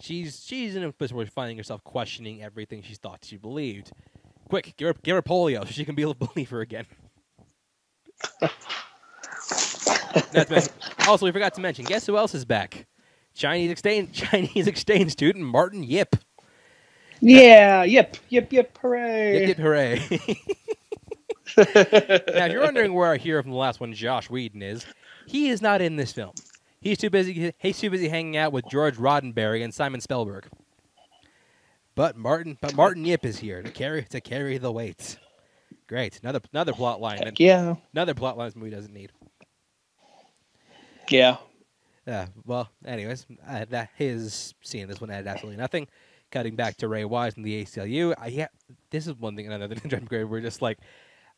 [0.00, 3.92] She's she's in a place where she's finding herself questioning everything she thought she believed.
[4.48, 6.86] Quick, give her give her polio so she can be a believer again.
[11.06, 11.84] Also, we forgot to mention.
[11.84, 12.86] Guess who else is back?
[13.34, 16.16] Chinese exchange Chinese exchange student Martin Yip.
[17.20, 19.40] Yeah, yip, yip, yip, hooray.
[19.40, 19.98] Yip yip hooray!
[21.56, 24.86] now, if you're wondering where our hero from the last one, Josh Whedon, is,
[25.26, 26.32] he is not in this film.
[26.80, 27.52] He's too busy.
[27.58, 30.44] He's too busy hanging out with George Roddenberry and Simon Spellberg.
[31.94, 35.18] But Martin, but Martin Yip is here to carry to carry the weight.
[35.90, 37.18] Great, another another plot line.
[37.18, 39.10] that- yeah, Another plot line this movie doesn't need.
[41.08, 41.38] yeah.
[42.06, 45.88] Uh, well, anyways, uh, that his scene this one added absolutely nothing.
[46.30, 48.46] Cutting back to Ray Wise and the ACLU, I yeah,
[48.92, 50.06] this is one thing another thing.
[50.28, 50.78] We're just like,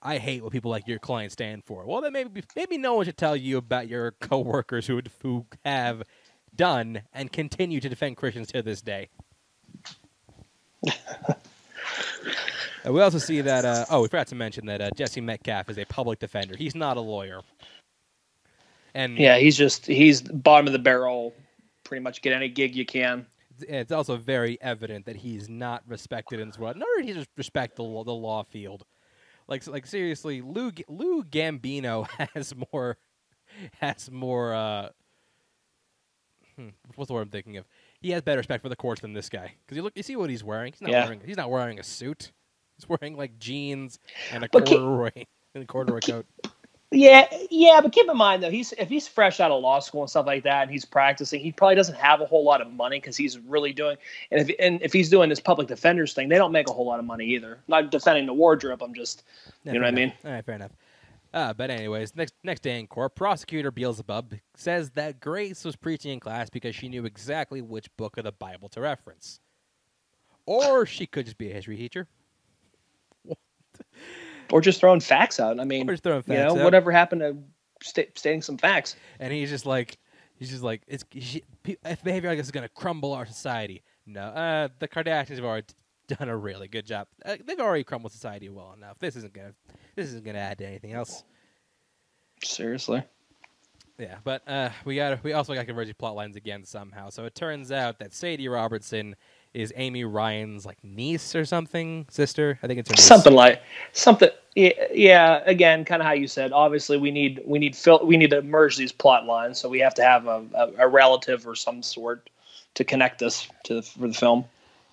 [0.03, 1.86] I hate what people like your client stand for.
[1.86, 6.03] Well, then maybe maybe no one should tell you about your coworkers who who have
[6.55, 9.09] done and continue to defend Christians to this day.
[12.87, 13.64] Uh, we also see that.
[13.64, 16.57] Uh, oh, we forgot to mention that uh, Jesse Metcalfe is a public defender.
[16.57, 17.41] He's not a lawyer.
[18.95, 21.33] And Yeah, he's just, he's bottom of the barrel.
[21.85, 23.26] Pretty much get any gig you can.
[23.62, 27.28] it's- also very evident that he's not respected in this world, nor did he just
[27.37, 28.85] respect the law, the law field.
[29.49, 32.97] Like, like seriously, Lou Lou Gambino has more
[33.80, 34.55] has more.
[34.55, 34.89] Uh,
[36.57, 37.66] hmm, what's the word I'm thinking of?
[38.01, 39.53] He has better respect for the courts than this guy.
[39.66, 40.72] Because you look, you see what he's wearing.
[40.72, 41.05] He's not Yeah.
[41.05, 41.20] wearing.
[41.26, 42.33] He's not wearing a suit.
[42.83, 43.99] He's wearing like jeans
[44.33, 45.11] and a But keep- corduroy
[45.55, 46.26] and a corduroy coat.
[46.95, 50.03] Yeah, yeah, but keep in mind though, he's if he's fresh out of law school
[50.03, 52.70] and stuff like that, and he's practicing, he probably doesn't have a whole lot of
[52.70, 53.97] money because he's really doing.
[54.30, 56.85] And if and if he's doing this public defenders thing, they don't make a whole
[56.85, 57.61] lot of money either.
[57.66, 58.83] Not defending the wardrobe.
[58.83, 59.22] I'm just,
[59.64, 60.12] Yeah, you know what I mean?
[60.22, 60.72] All right, fair enough.
[61.33, 66.12] Uh, but anyways, next next day in court, prosecutor Beelzebub says that Grace was preaching
[66.12, 69.41] in class because she knew exactly which book of the Bible to reference,
[70.45, 72.07] or she could just be a history teacher.
[74.52, 75.58] Or just throwing facts out.
[75.58, 76.64] I mean, Or just throwing you know, facts out.
[76.64, 77.36] whatever happened to
[77.82, 78.96] sta- stating some facts?
[79.18, 79.98] and he's just like,
[80.36, 83.82] he's just like, it's if behavior like this is gonna crumble our society.
[84.06, 85.66] No, uh, the Kardashians have already
[86.08, 87.06] done a really good job.
[87.24, 88.98] Uh, they've already crumbled society well enough.
[88.98, 89.54] This isn't gonna,
[89.96, 91.24] this isn't gonna add to anything else.
[92.44, 93.02] Seriously.
[93.98, 97.10] Yeah, but uh, we got we also got converging plot lines again somehow.
[97.10, 99.14] So it turns out that Sadie Robertson
[99.55, 102.59] is Amy Ryan's like niece or something, sister.
[102.62, 103.05] I think it's her niece.
[103.05, 104.30] Something like something.
[104.55, 106.53] Yeah, yeah again, kind of how you said.
[106.53, 109.80] Obviously, we need we need fill, we need to merge these plot lines, so we
[109.80, 112.30] have to have a, a, a relative or some sort
[112.74, 114.44] to connect us to the, for the film.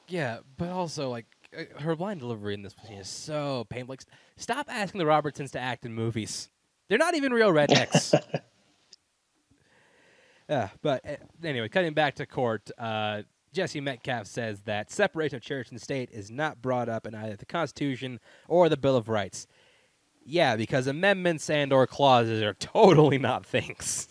[0.07, 1.25] Yeah, but also like
[1.57, 3.93] uh, her line delivery in this is so painful.
[3.93, 4.03] Like,
[4.37, 6.49] stop asking the Robertsons to act in movies.
[6.87, 8.13] They're not even real rednecks.
[10.49, 11.15] Yeah, but uh,
[11.47, 13.21] anyway, cutting back to court, uh,
[13.53, 17.35] Jesse Metcalfe says that separation of church and state is not brought up in either
[17.35, 19.47] the Constitution or the Bill of Rights.
[20.23, 24.09] Yeah, because amendments and or clauses are totally not things.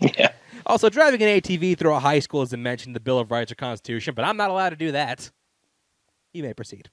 [0.00, 0.32] Yeah.
[0.66, 3.52] Also, driving an ATV through a high school isn't mentioned in the Bill of Rights
[3.52, 5.30] or Constitution, but I'm not allowed to do that.
[6.32, 6.88] You may proceed.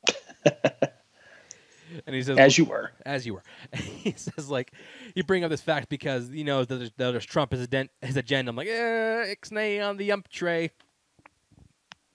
[2.05, 2.91] and he says, As you were.
[3.05, 3.43] as you were.
[3.73, 4.73] he says like
[5.15, 7.89] you bring up this fact because you know that there's, that there's Trump his, aden-
[8.01, 8.49] his agenda.
[8.49, 10.71] I'm like, eh, ixnay on the ump tray.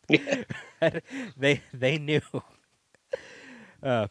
[1.37, 2.21] they they knew.
[3.83, 4.07] Uh,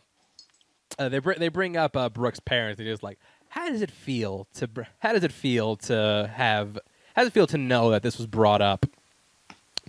[0.99, 2.77] uh, they br- they bring up uh, Brooke's parents.
[2.77, 3.17] They're just like,
[3.49, 6.77] how does it feel to br- how does it feel to have
[7.15, 8.85] how does it feel to know that this was brought up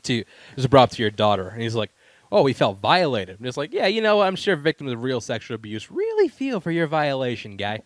[0.05, 0.25] to
[0.57, 1.49] was brought up to your daughter?
[1.49, 1.91] And he's like,
[2.33, 3.39] oh, we felt violated.
[3.39, 6.61] And it's like, yeah, you know, I'm sure victims of real sexual abuse really feel
[6.61, 7.81] for your violation, guy.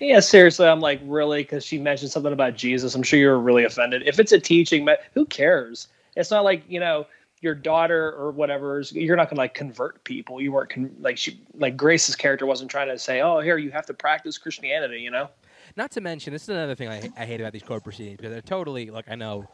[0.00, 1.42] Yeah, seriously, I'm like, really?
[1.42, 2.94] Because she mentioned something about Jesus.
[2.94, 4.02] I'm sure you were really offended.
[4.06, 5.88] If it's a teaching, who cares?
[6.16, 7.06] It's not like you know
[7.40, 8.80] your daughter or whatever.
[8.80, 10.40] is- You're not gonna like convert people.
[10.40, 13.70] You weren't con- like she like Grace's character wasn't trying to say, oh, here you
[13.70, 15.00] have to practice Christianity.
[15.00, 15.28] You know?
[15.76, 18.32] Not to mention, this is another thing I, I hate about these court proceedings because
[18.32, 19.46] they're totally like I know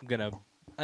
[0.00, 0.30] I'm gonna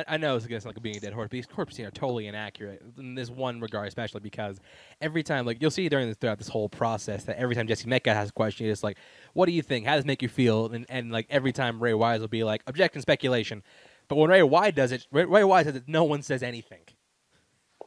[0.09, 2.27] I, know it's sound like being a dead horse, but these court proceedings are totally
[2.27, 4.59] inaccurate in this one regard, especially because
[5.01, 7.89] every time like you'll see during this throughout this whole process that every time Jesse
[7.89, 8.97] Metcalfe has a question, it's like,
[9.35, 9.87] what do you think?
[9.87, 10.67] How does it make you feel?
[10.73, 13.63] And and like every time Ray Wise will be like, objection, speculation.
[14.09, 16.81] But when Ray Wise does it, Ray, Ray Wise does it, no one says anything.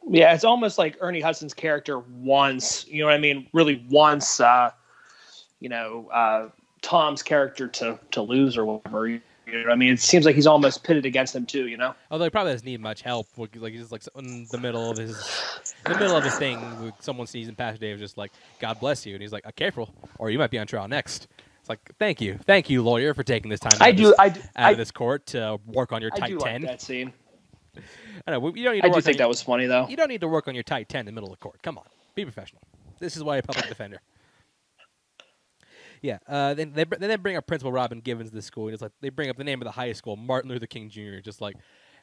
[0.08, 3.46] Yeah, it's almost like Ernie Hudson's character wants, you know what I mean?
[3.52, 4.70] Really wants, uh,
[5.60, 6.48] you know, uh,
[6.82, 9.08] Tom's character to to lose or whatever.
[9.08, 9.92] You know what I mean?
[9.92, 11.68] It seems like he's almost pitted against him too.
[11.68, 11.94] You know?
[12.10, 13.26] Although he probably doesn't need much help.
[13.36, 15.16] Like he's just like in the middle of his
[15.86, 19.06] in the middle of his thing, someone sees him, past Dave, just like God bless
[19.06, 21.28] you, and he's like, careful, or you might be on trial next.
[21.68, 23.72] It's like, thank you, thank you, lawyer, for taking this time.
[23.78, 26.00] I out of do, this- I, do- out I, of this court to work on
[26.00, 26.62] your I tight do ten.
[26.62, 27.12] like that scene.
[28.26, 29.86] I know you don't need to I work do think your- that was funny though.
[29.86, 31.62] you don't need to work on your tight ten in the middle of the court.
[31.62, 32.62] Come on, be professional.
[33.00, 34.00] This is why a public defender.
[36.00, 38.72] Yeah, uh, then they then they bring up Principal Robin Givens to the school, and
[38.74, 41.18] it's like they bring up the name of the high school, Martin Luther King Jr.
[41.22, 41.56] Just like,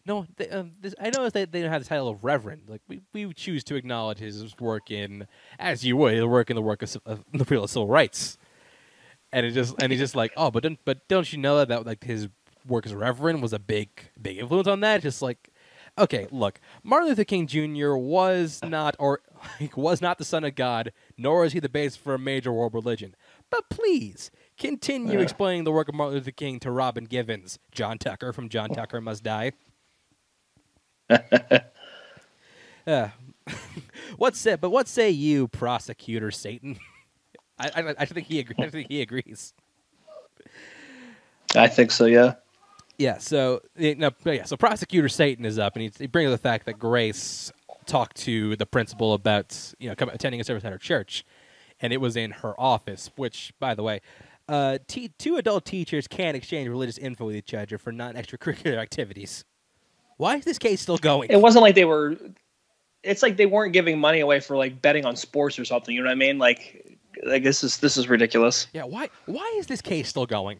[0.05, 2.63] no, they, um, this, I noticed they they don't have the title of Reverend.
[2.67, 6.55] Like we, we choose to acknowledge his work in, as you would, his work in
[6.55, 8.37] the work of, of the field of civil rights.
[9.35, 11.67] And it just and he's just like, oh, but don't, but don't you know that,
[11.67, 12.29] that like his
[12.65, 13.89] work as Reverend was a big
[14.21, 15.01] big influence on that?
[15.01, 15.49] Just like,
[15.97, 17.95] okay, look, Martin Luther King Jr.
[17.95, 19.19] was not or
[19.59, 22.53] like, was not the son of God, nor is he the base for a major
[22.53, 23.13] world religion.
[23.49, 25.23] But please continue Yeah.
[25.23, 29.01] explaining the work of Martin Luther King to Robin Givens, John Tucker from John Tucker
[29.01, 29.51] Must Die.
[32.87, 33.09] Uh,
[34.17, 34.55] what say?
[34.55, 36.77] But what say you, prosecutor Satan?
[37.57, 39.53] I, I, I think he agree, I think he agrees.
[41.55, 42.05] I think so.
[42.05, 42.35] Yeah.
[42.97, 43.17] Yeah.
[43.17, 44.43] So eh, no, yeah.
[44.43, 47.51] So prosecutor Satan is up, and he, he brings up the fact that Grace
[47.85, 51.25] talked to the principal about you know come, attending a service at her church,
[51.81, 53.09] and it was in her office.
[53.15, 54.01] Which, by the way,
[54.47, 59.45] uh, te- two adult teachers can't exchange religious info with each other for non-extracurricular activities.
[60.17, 61.29] Why is this case still going?
[61.29, 62.15] It wasn't like they were.
[63.03, 65.93] It's like they weren't giving money away for like betting on sports or something.
[65.93, 66.37] You know what I mean?
[66.39, 68.67] Like, like this is this is ridiculous.
[68.73, 68.83] yeah.
[68.83, 69.09] Why?
[69.25, 70.59] Why is this case still going?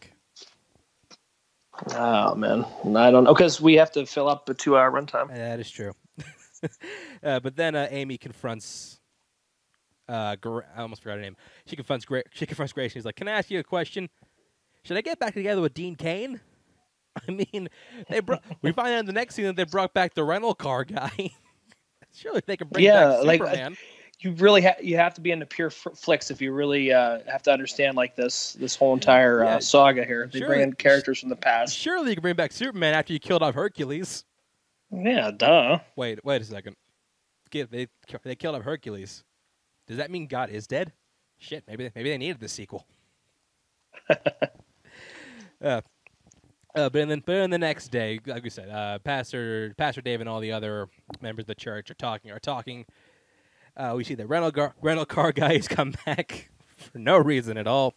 [1.94, 2.64] Oh man,
[2.96, 5.28] I don't know because we have to fill up the two-hour runtime.
[5.34, 5.92] That is true.
[7.22, 8.98] uh, but then uh, Amy confronts.
[10.08, 11.36] Uh, Gra- I almost forgot her name.
[11.66, 12.92] She confronts Gra- She confronts Grace.
[12.92, 14.08] She's like, "Can I ask you a question?
[14.84, 16.40] Should I get back together with Dean Cain?"
[17.28, 17.68] I mean,
[18.08, 18.42] they brought.
[18.62, 21.30] we find out in the next scene that they brought back the rental car guy.
[22.14, 23.76] Surely they can bring Yeah, back like, Superman.
[24.20, 27.18] You really ha- you have to be into pure f- Flix if you really uh,
[27.30, 29.58] have to understand like this this whole entire uh, Yeah.
[29.58, 30.28] saga here.
[30.32, 30.48] They Sure.
[30.48, 31.76] bring in characters from the past.
[31.76, 34.24] Surely you can bring back Superman after you killed off Hercules.
[34.90, 35.80] Yeah, duh.
[35.96, 36.76] Wait, wait a second.
[37.52, 37.88] They
[38.24, 39.22] they killed off Hercules.
[39.86, 40.92] Does that mean God is dead?
[41.38, 42.86] Shit, maybe maybe they needed the sequel.
[44.10, 44.14] uh,
[45.62, 45.80] uh,
[46.74, 50.28] but then, but then the next day, like we said, uh, Pastor Pastor Dave and
[50.28, 50.88] all the other
[51.20, 52.30] members of the church are talking.
[52.30, 52.84] Are talking.
[53.76, 57.66] Uh, we see the rental gar- rental car guys come back for no reason at
[57.66, 57.94] all,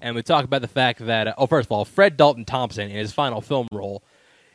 [0.00, 2.90] and we talk about the fact that uh, oh, first of all, Fred Dalton Thompson
[2.90, 4.02] in his final film role,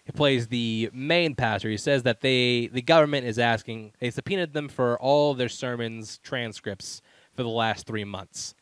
[0.04, 1.70] he plays the main pastor.
[1.70, 6.18] He says that they the government is asking they subpoenaed them for all their sermons
[6.24, 7.02] transcripts
[7.36, 8.56] for the last three months.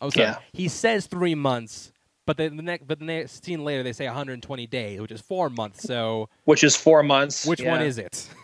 [0.00, 0.26] Oh, sorry.
[0.26, 0.38] Yeah.
[0.52, 1.92] He says three months,
[2.26, 5.20] but then the next, but the next scene later they say 120 days, which is
[5.20, 5.82] four months.
[5.84, 7.46] So Which is four months.
[7.46, 8.28] which one is it?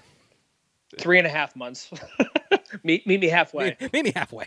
[1.02, 1.90] Three and a half months.
[2.82, 3.76] meet, meet me halfway.
[3.80, 4.46] Meet, meet me halfway.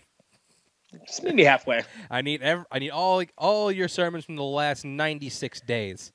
[1.08, 1.84] Just meet me halfway.
[2.10, 6.12] I need ev- I need all all your sermons from the last 96 days.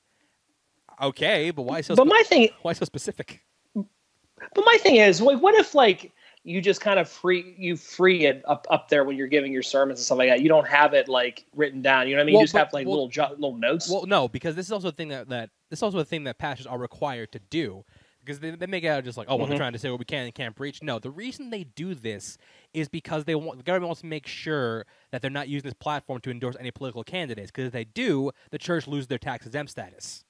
[1.01, 1.95] Okay, but why so?
[1.95, 3.43] But spe- my thing, why so specific?
[3.75, 6.11] but my thing is, like, what if like
[6.43, 9.63] you just kind of free you free it up up there when you're giving your
[9.63, 10.41] sermons and stuff like that?
[10.41, 12.07] You don't have it like written down.
[12.07, 12.33] You know what I mean?
[12.35, 13.89] Well, you just but- have like well- little jo- little notes.
[13.89, 16.23] Well, no, because this is also a thing that, that this is also a thing
[16.25, 17.83] that pastors are required to do.
[18.27, 19.59] Because they, they make it out just like, oh, well, they're Mhm.
[19.59, 20.83] trying to say what we can and can't preach.
[20.83, 22.37] No, the reason they do this
[22.73, 25.73] is because they want the government wants to make sure that they're not using this
[25.73, 27.49] platform to endorse any political candidates.
[27.51, 30.25] Because if they do, the church loses their tax exempt status.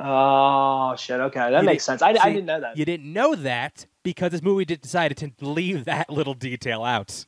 [0.00, 1.20] oh shit.
[1.20, 2.00] Okay, that You makes sense.
[2.00, 2.76] I, I didn't know that.
[2.76, 7.26] You didn't know that because this movie did, decided to leave that little detail out.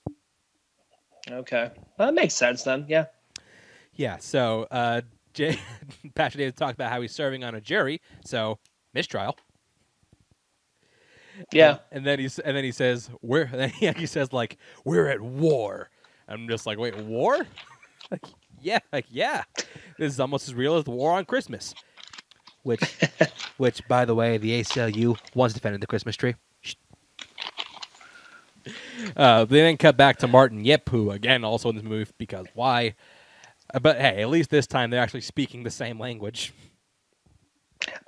[1.31, 2.87] Okay, well, that makes sense then.
[2.89, 3.05] Yeah.
[3.93, 4.17] Yeah.
[4.19, 5.03] So, uh,
[5.35, 5.59] Jay,
[6.15, 8.59] Pastor David talked about how he's serving on a jury, so
[8.95, 9.37] mistrial.
[11.53, 11.79] Yeah.
[11.93, 15.09] And then he's and then he says, "We're." And then he he says like, "We're
[15.09, 15.91] at war."
[16.29, 17.47] I'm just like, "Wait, war?"
[18.11, 18.23] like,
[18.61, 19.45] yeah, like yeah.
[19.99, 21.75] This is almost as real as the war on Christmas.
[22.65, 22.99] Which,
[23.59, 26.35] which, by the way, the ACLU once defended the Christmas tree.
[29.17, 32.47] Uh, they then cut back to Martin Yip, who again also in this movie because
[32.55, 32.95] why?
[33.75, 36.53] Uh, But hey, at least this time they're actually speaking the same language.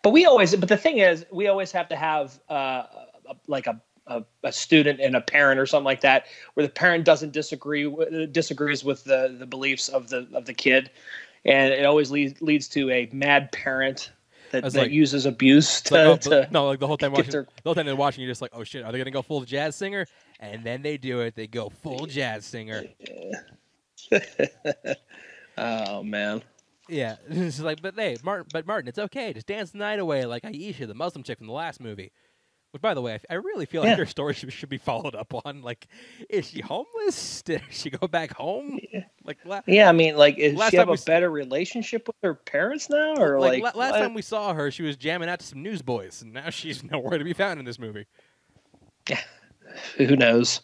[0.03, 2.85] But we always, but the thing is, we always have to have uh,
[3.31, 6.73] a, like a, a a student and a parent or something like that, where the
[6.73, 10.91] parent doesn't disagree with, disagrees with the the beliefs of the of the kid,
[11.45, 14.13] and it always leads leads to a mad parent
[14.51, 17.13] that, that like- uses abuse It's like, to, oh, to no, like the whole time
[17.13, 19.11] watching, their- the whole time they're watching, you're just like, oh shit, are they gonna
[19.11, 20.07] go full jazz singer?
[20.41, 21.35] And then they do it.
[21.35, 22.85] They go full jazz singer.
[25.59, 26.43] oh man.
[26.89, 29.33] Yeah, it's like, but hey, Martin, but Martin, it's okay.
[29.33, 32.11] Just dance the night away like Aisha, the Muslim chick from the last movie.
[32.73, 35.17] Which, by the way, I, I really feel like her story should, should be followed
[35.17, 35.61] up on.
[35.61, 35.89] Like,
[36.29, 37.43] is she homeless?
[37.45, 38.79] Did she go back home?
[39.25, 42.07] Like, la- Yeah, I mean, like, does Last she have a we s- better relationship
[42.07, 43.99] with her parents now, or like, like, la- last what?
[43.99, 47.19] time we saw her, she was jamming out to some newsboys, and now she's nowhere
[47.19, 48.07] to be found in this movie.
[49.09, 49.21] Yeah,
[49.97, 50.61] who knows?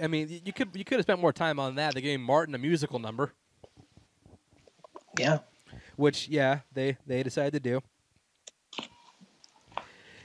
[0.00, 1.94] I mean, you could you could have spent more time on that.
[1.94, 3.32] They gave Martin a musical number.
[5.18, 5.38] Yeah,
[5.96, 7.82] which yeah they they decided to do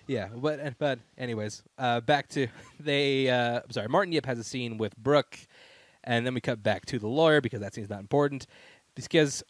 [0.08, 2.48] yeah but but anyways uh back to
[2.80, 5.38] they uh i'm sorry martin yip has a scene with brooke
[6.04, 8.46] and then we cut back to the lawyer because that scene's not important
[8.96, 9.44] because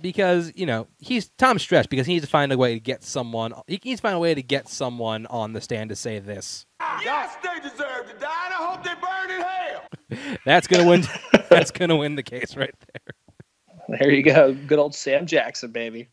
[0.00, 3.02] because you know he's tom's stressed because he needs to find a way to get
[3.02, 6.18] someone he needs to find a way to get someone on the stand to say
[6.18, 6.66] this
[7.04, 10.38] Yes, they deserve to die, and I hope they burn in hell.
[10.44, 11.04] that's gonna win
[11.50, 13.14] that's gonna win the case right there
[13.88, 14.54] there you go.
[14.54, 16.08] Good old Sam Jackson, baby.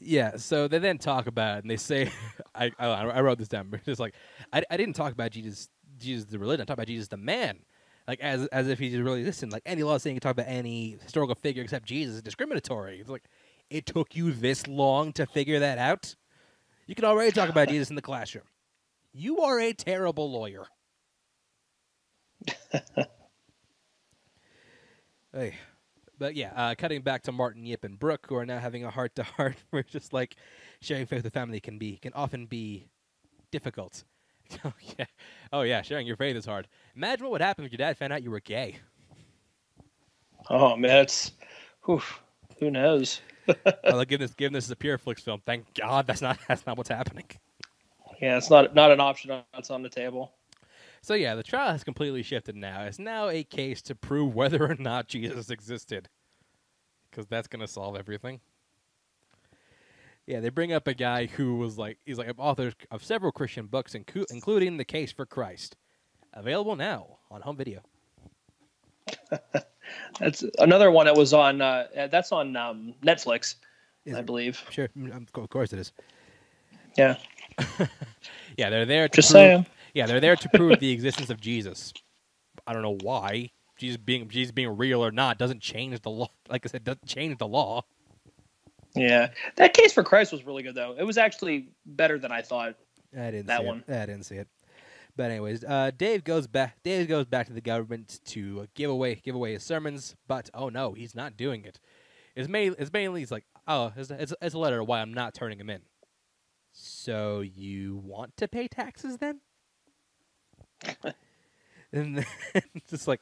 [0.00, 2.10] Yeah, so they then talk about it, and they say,
[2.54, 3.68] I, I I wrote this down.
[3.70, 4.14] But it's like
[4.52, 5.68] I, I didn't talk about Jesus
[5.98, 6.62] Jesus the religion.
[6.62, 7.58] I talked about Jesus the man,
[8.06, 9.50] like as as if he's really listen.
[9.50, 13.00] Like any law saying you talk about any historical figure except Jesus is discriminatory.
[13.00, 13.24] It's like
[13.70, 16.14] it took you this long to figure that out.
[16.86, 18.44] You can already talk about Jesus in the classroom.
[19.12, 20.66] You are a terrible lawyer.
[25.32, 25.54] hey.
[26.18, 28.90] But yeah, uh, cutting back to Martin Yip and Brooke, who are now having a
[28.90, 30.36] heart to heart, we're just like
[30.80, 32.88] sharing faith with family can be can often be
[33.50, 34.04] difficult.
[34.64, 35.06] oh yeah,
[35.52, 36.66] oh yeah, sharing your faith is hard.
[36.96, 38.78] Imagine what would happen if your dad found out you were gay.
[40.50, 41.32] Oh man, it's
[41.88, 42.20] oof,
[42.58, 43.20] who knows?
[43.48, 43.54] oh,
[43.96, 46.66] like, given this given this is a pure Flix film, thank God that's not that's
[46.66, 47.26] not what's happening.
[48.20, 50.32] Yeah, it's not not an option that's on the table.
[51.02, 52.82] So yeah, the trial has completely shifted now.
[52.82, 56.08] It's now a case to prove whether or not Jesus existed,
[57.10, 58.40] because that's gonna solve everything.
[60.26, 63.32] Yeah, they bring up a guy who was like he's like an author of several
[63.32, 65.76] Christian books, inclu- including The Case for Christ,
[66.34, 67.80] available now on home video.
[70.20, 71.62] That's another one that was on.
[71.62, 73.54] Uh, that's on um, Netflix,
[74.04, 74.62] Is I believe.
[74.70, 75.92] Sure, mm, of course it is.
[76.96, 77.16] Yeah,
[78.56, 79.66] Yeah, they're there to just prove, saying.
[79.98, 81.92] Yeah, they're there to prove the existence of Jesus.
[82.68, 83.50] I don't know why.
[83.76, 86.28] Jesus being Jesus being real or not doesn't change the law.
[86.48, 87.82] Like I said, doesn't change the law.
[88.94, 90.94] Yeah, that case for Christ was really good though.
[90.96, 92.76] It was actually better than I thought.
[93.12, 93.82] I didn't That see one.
[93.88, 93.92] It.
[93.92, 94.46] I didn't see it.
[95.16, 96.76] But anyways, uh, Dave goes back.
[96.84, 100.14] Dave goes back to the government to give away give away his sermons.
[100.28, 101.80] But oh no, he's not doing it.
[102.36, 105.12] It's mainly it's mainly he's like oh it's a, it's, it's a letter why I'm
[105.12, 105.80] not turning him in.
[106.70, 109.40] So you want to pay taxes then?
[111.92, 112.26] and then
[112.74, 113.20] it's just like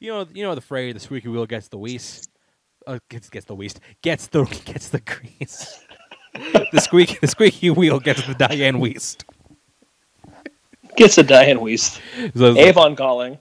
[0.00, 2.28] you know you know the phrase the squeaky wheel gets the grease.
[2.86, 5.84] Uh, gets gets the grease gets the gets the grease.
[6.72, 9.24] the squeak the squeaky wheel gets the Dianne Wiest.
[10.96, 12.00] Gets a Dianne Wiest.
[12.16, 13.38] So it's like- Avon calling.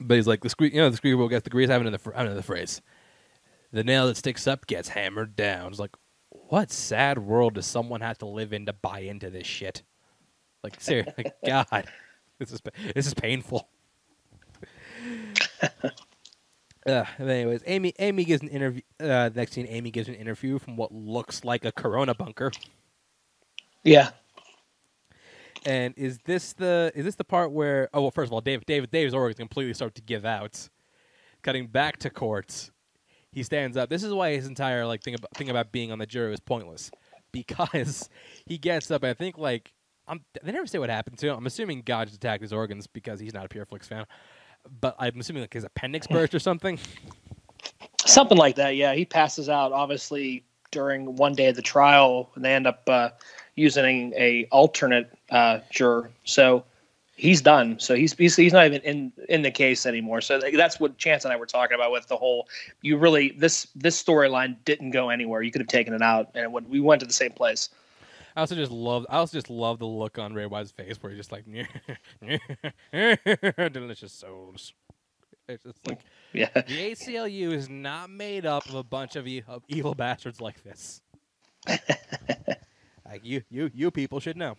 [0.00, 1.68] but he's like the squeak, you know, the squeaky wheel gets the grease.
[1.70, 2.80] I have another, fr- I have another phrase.
[3.72, 5.68] The nail that sticks up gets hammered down.
[5.70, 5.94] It's like,
[6.28, 9.82] what sad world does someone have to live in to buy into this shit?
[10.62, 11.86] Like, seriously, God,
[12.38, 12.60] this is
[12.94, 13.68] this is painful.
[16.84, 18.82] Uh, anyways, Amy Amy gives an interview.
[18.98, 22.50] Uh, next scene, Amy gives an interview from what looks like a Corona bunker.
[23.84, 24.10] Yeah.
[25.64, 28.66] And is this the is this the part where oh well first of all Dave
[28.66, 30.68] David Dave's organs completely start to give out,
[31.42, 32.70] cutting back to court,
[33.30, 33.88] he stands up.
[33.88, 36.40] This is why his entire like thing about thing about being on the jury was
[36.40, 36.90] pointless,
[37.30, 38.10] because
[38.46, 39.72] he gets up and I think like
[40.12, 41.38] I'm they never say what happened to him.
[41.38, 44.04] I'm assuming God just attacked his organs because he's not a Pure Flix fan,
[44.80, 46.78] but I'm assuming like his appendix burst or something.
[48.04, 48.92] Something like that, yeah.
[48.92, 53.08] He passes out obviously during one day of the trial, and they end up uh,
[53.56, 56.10] using a alternate uh, juror.
[56.24, 56.62] So
[57.16, 57.80] he's done.
[57.80, 60.20] So he's he's, he's not even in in the case anymore.
[60.20, 62.48] So that's what Chance and I were talking about with the whole.
[62.82, 65.40] You really this this storyline didn't go anywhere.
[65.40, 67.70] You could have taken it out, and it would, we went to the same place.
[68.36, 71.12] I also just love I also just love the look on Ray Wise' face where
[71.12, 71.44] he's just like
[73.72, 74.72] delicious souls.
[75.48, 76.00] It's just like
[76.32, 80.40] Yeah, the ACLU is not made up of a bunch of, e- of evil bastards
[80.40, 81.00] like this.
[81.68, 84.56] like you, you, you people should know.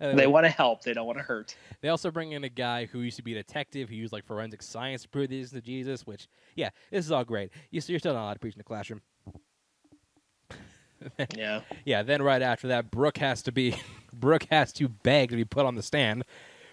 [0.00, 0.82] Uh, they want to help.
[0.82, 1.56] They don't want to hurt.
[1.80, 4.26] They also bring in a guy who used to be a detective, who used like
[4.26, 6.06] forensic science to prove this to Jesus.
[6.06, 7.50] Which, yeah, this is all great.
[7.70, 9.00] You, you're still not allowed to preach in the classroom.
[11.36, 13.76] Yeah, Yeah, then right after that, Brooke has to be
[14.12, 16.24] Brooke has to beg to be put on the stand,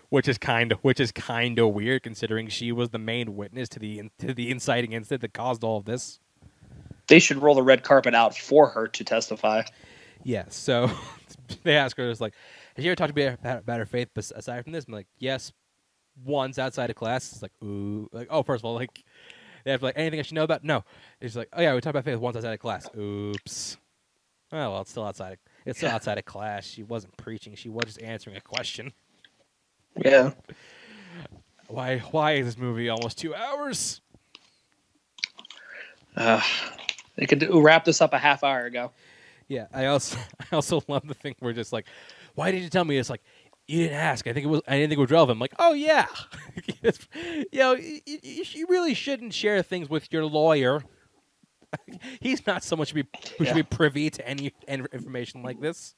[0.10, 3.70] which is kind of which is kind of weird considering she was the main witness
[3.70, 6.20] to the to the inciting incident that caused all of this.
[7.08, 9.64] they should roll the red carpet out for her to testify.
[10.24, 10.90] Yeah, so
[11.64, 12.34] they ask her, "It's like,
[12.76, 15.08] have you ever talked to me about, about her faith aside from this?" I'm like,
[15.20, 15.52] "Yes,
[16.24, 19.04] once outside of class." It's like, "Ooh," like, "Oh, first of all, like,
[19.66, 20.86] they have like anything I should know about?" No,
[21.20, 23.78] it's like, "Oh yeah, we talked about faith once outside of class." Oops.
[24.54, 25.34] Oh well, it's still outside.
[25.34, 26.64] Of, it's still outside of class.
[26.64, 27.56] She wasn't preaching.
[27.56, 28.94] She was just answering a question.
[29.98, 30.32] Yeah.
[31.68, 31.98] Why?
[31.98, 34.02] Why is this movie almost two hours?
[36.16, 36.40] Uh,
[37.16, 38.92] they could do, wrap this up a half hour ago.
[39.48, 41.88] Yeah, I also I also love the thing where just like,
[42.36, 42.98] why did you tell me?
[42.98, 43.24] It's like
[43.68, 44.28] you didn't ask.
[44.28, 45.38] I think it was I didn't think it was relevant.
[45.38, 46.06] I'm like, oh yeah,
[46.84, 48.02] you know, you,
[48.52, 50.84] you really shouldn't share things with your lawyer.
[52.22, 53.06] He's not someone should be
[53.38, 55.96] who should be privy to any, any information like this.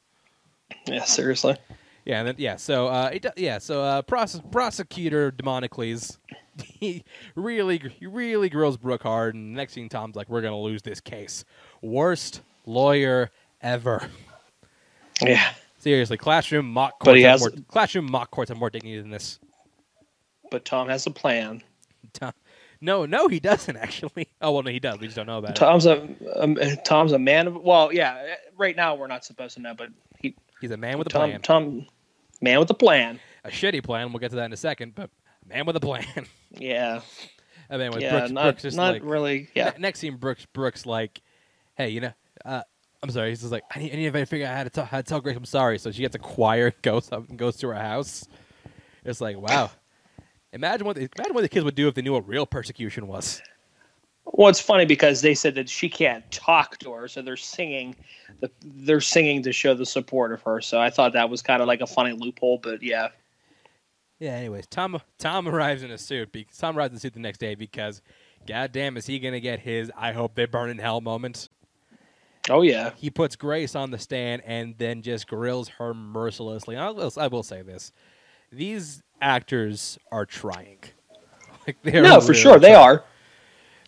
[0.87, 1.57] Yeah, seriously.
[2.05, 6.17] Yeah, and then yeah, so uh, it, yeah, so uh, prose- prosecutor Demonicles,
[6.63, 7.03] he
[7.35, 10.99] really he really grills Brooke hard, and next thing Tom's like, we're gonna lose this
[10.99, 11.45] case.
[11.81, 14.07] Worst lawyer ever.
[15.21, 17.05] Yeah, Seriously, classroom mock courts.
[17.05, 19.39] But he has- more, classroom mock courts have more dignity than this.
[20.51, 21.63] but Tom has a plan.
[22.13, 22.33] Tom-
[22.85, 24.29] No, no, he doesn't actually.
[24.41, 24.99] Oh well, no, he does.
[24.99, 25.55] We just don't know about it.
[25.55, 28.35] Tom's a um, Tom's a man of well, yeah.
[28.57, 31.29] Right now we're not supposed to know, but he He's a man with a Tom
[31.29, 31.41] plan.
[31.41, 31.87] Tom
[32.41, 33.19] man with a plan.
[33.43, 34.11] A shitty plan.
[34.11, 35.09] We'll get to that in a second, but
[35.45, 36.05] a man with a plan.
[36.57, 37.01] Yeah,
[37.69, 38.11] I mean, with yeah.
[38.17, 39.49] Brooks, not Brooks just not like really.
[39.55, 41.21] Yeah, next scene, Brooks Brooks like,
[41.75, 42.13] hey, you know,
[42.45, 42.61] uh,
[43.03, 43.29] I'm sorry.
[43.29, 45.03] He's just like, I need, I need to figure out how to, tell how to
[45.03, 45.79] tell Grace I'm sorry.
[45.79, 48.25] So she gets a choir, goes up and goes to her house.
[49.03, 49.69] It's like, wow.
[50.55, 53.07] Imagine what the, imagine what the kids would do if they knew what real persecution
[53.07, 53.41] was.
[54.25, 57.95] Well, it's funny because they said that she can't talk to her, so they're singing.
[58.39, 60.61] The, they're singing to show the support of her.
[60.61, 63.09] So I thought that was kind of like a funny loophole, but yeah,
[64.19, 64.31] Yeah.
[64.31, 66.31] Anyways, Tom Tom arrives in a suit.
[66.31, 68.01] Be, Tom arrives in a suit the next day because,
[68.47, 71.49] goddamn, is he gonna get his "I hope they burn in hell" moment?
[72.49, 76.77] oh yeah, He puts Grace on the stand and then just grills her mercilessly.
[76.77, 77.91] I will, I will say this:
[78.51, 80.79] these actors are trying.
[81.67, 83.03] Like they are no, for really sure they are.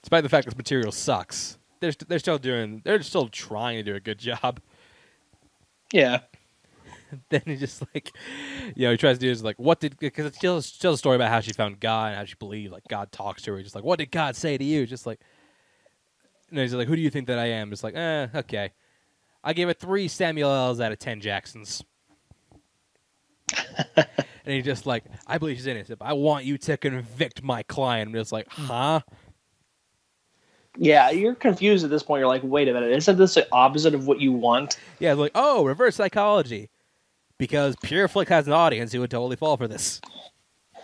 [0.01, 2.81] Despite the fact that this material sucks, they're st- they're still doing.
[2.83, 4.59] They're still trying to do a good job.
[5.93, 6.21] Yeah,
[7.29, 8.11] then he just like,
[8.75, 10.97] you know, he tries to do is like, what did because it tells tells a
[10.97, 13.61] story about how she found God and how she believed like God talks to her.
[13.61, 14.85] Just like, what did God say to you?
[14.85, 15.19] Just like,
[16.49, 17.69] and he's like, who do you think that I am?
[17.69, 18.71] Just like, eh, okay.
[19.43, 21.83] I gave it three Samuel L's out of ten Jacksons.
[24.47, 27.63] and he's just like, I believe she's innocent, but I want you to convict my
[27.63, 28.07] client.
[28.07, 29.01] I'm just like, huh?
[30.77, 32.21] Yeah, you're confused at this point.
[32.21, 34.77] You're like, wait a minute, isn't this the opposite of what you want?
[34.99, 36.69] Yeah, like, oh, reverse psychology.
[37.37, 39.99] Because Pure Flick has an audience who would totally fall for this.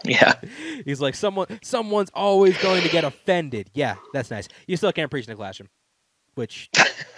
[0.03, 0.33] Yeah.
[0.85, 3.69] He's like, someone, someone's always going to get offended.
[3.73, 4.49] Yeah, that's nice.
[4.67, 5.69] You still can't preach in the classroom,
[6.35, 6.69] which,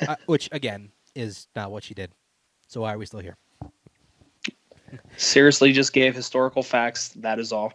[0.08, 2.12] uh, which again is not what she did.
[2.68, 3.36] So why are we still here?
[5.18, 7.10] Seriously, just gave historical facts.
[7.18, 7.74] That is all.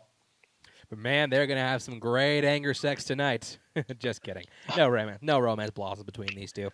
[0.89, 3.59] But man, they're gonna have some great anger sex tonight.
[4.01, 4.45] Just kidding.
[4.77, 5.21] No romance.
[5.23, 6.69] No romance blossoms between these two.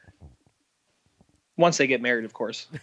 [1.58, 2.66] Once they get married, of course.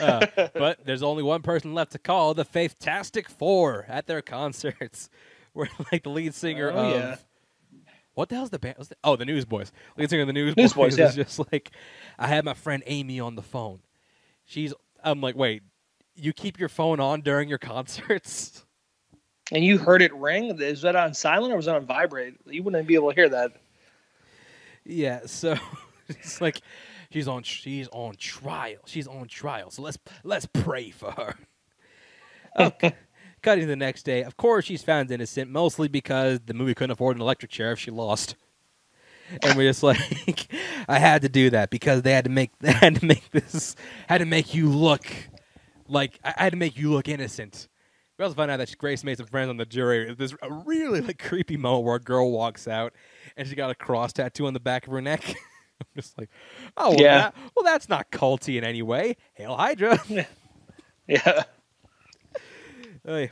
[0.00, 5.08] Uh, but there's only one person left to call the Faithtastic Four at their concerts.
[5.52, 7.16] Where like the lead singer Oh, of yeah.
[8.14, 8.74] what the hell's the band?
[8.80, 9.70] the- oh, the Newsboys.
[9.96, 11.22] Lead singer of the Newsboys, Newsboys, is yeah.
[11.22, 11.70] just like,
[12.18, 13.78] I had my friend Amy on the phone.
[14.44, 14.74] She's.
[15.04, 15.62] I'm like, wait,
[16.16, 18.64] you keep your phone on during your concerts?
[19.52, 20.60] And you heard it ring.
[20.60, 22.34] Is that on silent or was it on vibrate?
[22.46, 23.52] You wouldn't be able to hear that.
[24.84, 25.56] Yeah, so
[26.08, 26.60] it's like
[27.10, 28.78] she's on she's on trial.
[28.86, 29.70] She's on trial.
[29.70, 31.34] So let's let's pray for her.
[32.58, 32.94] Oh, okay.
[33.42, 34.22] Cutting to the next day.
[34.22, 37.78] Of course she's found innocent, mostly because the movie couldn't afford an electric chair if
[37.78, 38.34] she lost.
[39.42, 39.98] And we're just like
[40.88, 43.76] I had to do that because they had to make they had to make this
[44.08, 45.06] had to make you look
[45.88, 47.68] like I had to make you look innocent.
[48.18, 50.14] We also find out that Grace made some friends on the jury.
[50.14, 52.94] There's a really like creepy moment where a girl walks out
[53.36, 55.22] and she got a cross tattoo on the back of her neck.
[55.80, 56.30] I'm just like,
[56.78, 57.18] oh well, Yeah.
[57.18, 59.16] that- well, that's not culty in any way.
[59.34, 59.98] Hail Hydra.
[61.08, 61.42] Yeah.
[63.04, 63.26] Yeah.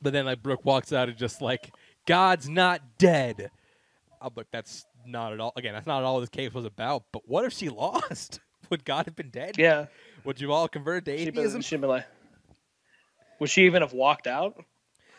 [0.00, 1.72] But then like Brooke walks out and just like,
[2.06, 3.50] God's not dead.
[4.20, 5.52] I'm like, that's not at all.
[5.56, 7.04] Again, that's not at all this case was about.
[7.12, 8.40] But what if she lost?
[8.70, 9.56] Would God have been dead?
[9.58, 9.86] Yeah.
[10.28, 11.62] Would you all convert to atheism?
[11.62, 12.04] she'd been like,
[13.38, 14.54] would she even have walked out?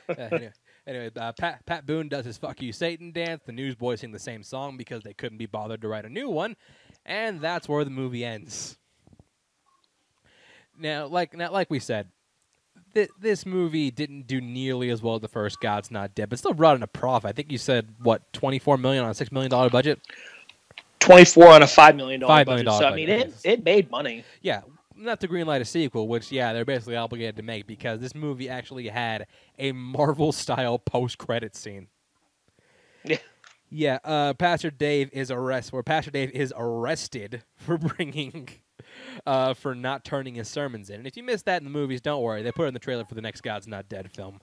[0.10, 0.52] Uh, anyway,
[0.88, 3.44] anyway uh, Pat, Pat Boone does his "Fuck You Satan" dance.
[3.46, 6.30] The Newsboys sing the same song because they couldn't be bothered to write a new
[6.30, 6.56] one,
[7.06, 8.76] and that's where the movie ends.
[10.80, 12.08] Now, like now, like we said,
[12.96, 16.40] th- this movie didn't do nearly as well as the first "God's Not Dead," but
[16.40, 17.30] still brought in a profit.
[17.30, 20.00] I think you said what twenty four million on a six million dollar budget.
[21.02, 22.48] 24 on a $5 million $5 budget.
[22.66, 24.26] million So, I mean, it, it made money.
[24.42, 24.62] Yeah,
[25.00, 28.50] not to greenlight a sequel, which yeah, they're basically obligated to make because this movie
[28.50, 29.28] actually had
[29.58, 31.88] a Marvel style post credit scene.
[33.04, 33.18] Yeah.
[33.72, 35.76] Yeah, uh, Pastor Dave is arrested.
[35.76, 38.50] Or Pastor Dave is arrested for bringing,
[39.26, 40.98] uh, for not turning his sermons in.
[40.98, 42.42] And if you missed that in the movies, don't worry.
[42.42, 44.42] They put it in the trailer for the next God's Not Dead film,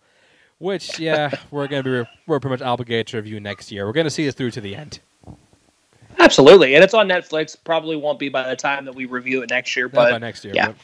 [0.59, 3.87] which yeah, we're gonna be we're pretty much obligated to review next year.
[3.87, 5.01] We're gonna see this through to the end.
[6.27, 6.75] Absolutely.
[6.75, 7.57] And it's on Netflix.
[7.63, 9.87] Probably won't be by the time that we review it next year.
[9.87, 10.55] Not But by next year.
[10.55, 10.67] yeah.
[10.69, 10.77] but-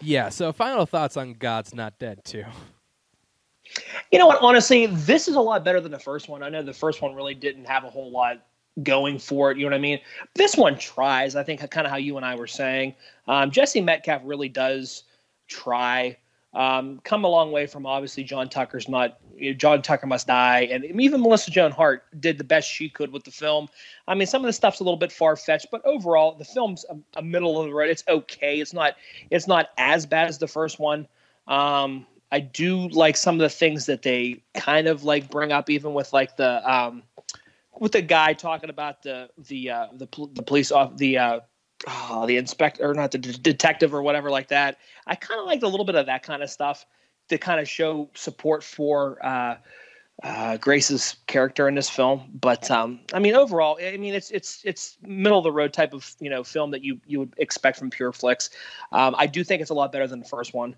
[0.00, 0.28] yeah.
[0.28, 2.44] So final thoughts on God's Not Dead too.
[4.10, 4.40] You know what?
[4.40, 6.42] Honestly, this is a lot better than the first one.
[6.42, 8.42] I know the first one really didn't have a whole lot
[8.82, 9.58] going for it.
[9.58, 10.00] You know what I mean?
[10.34, 11.36] This one tries.
[11.36, 12.94] I think kind of how you and I were saying.
[13.28, 15.04] Um, Jesse Metcalfe really does
[15.48, 16.16] try.
[16.52, 19.18] Um, come a long way from obviously John Tucker's not.
[19.36, 22.88] You know, John Tucker must die, and even Melissa Joan Hart did the best she
[22.88, 23.68] could with the film.
[24.08, 26.84] I mean, some of the stuff's a little bit far fetched, but overall, the film's
[26.90, 27.88] a, a middle of the road.
[27.88, 28.60] It's okay.
[28.60, 28.96] It's not.
[29.30, 31.06] It's not as bad as the first one.
[31.46, 35.70] Um, I do like some of the things that they kind of like bring up,
[35.70, 37.02] even with like the um,
[37.78, 41.40] with the guy talking about the the uh, the the police off the uh,
[41.86, 44.78] oh, the inspector or not the d- detective or whatever like that.
[45.06, 46.86] I kind of liked a little bit of that kind of stuff
[47.28, 49.56] to kind of show support for uh,
[50.22, 52.22] uh, Grace's character in this film.
[52.34, 55.94] But um, I mean, overall, I mean, it's it's it's middle of the road type
[55.94, 58.50] of you know film that you you would expect from Pure Flix.
[58.92, 60.76] Um, I do think it's a lot better than the first one.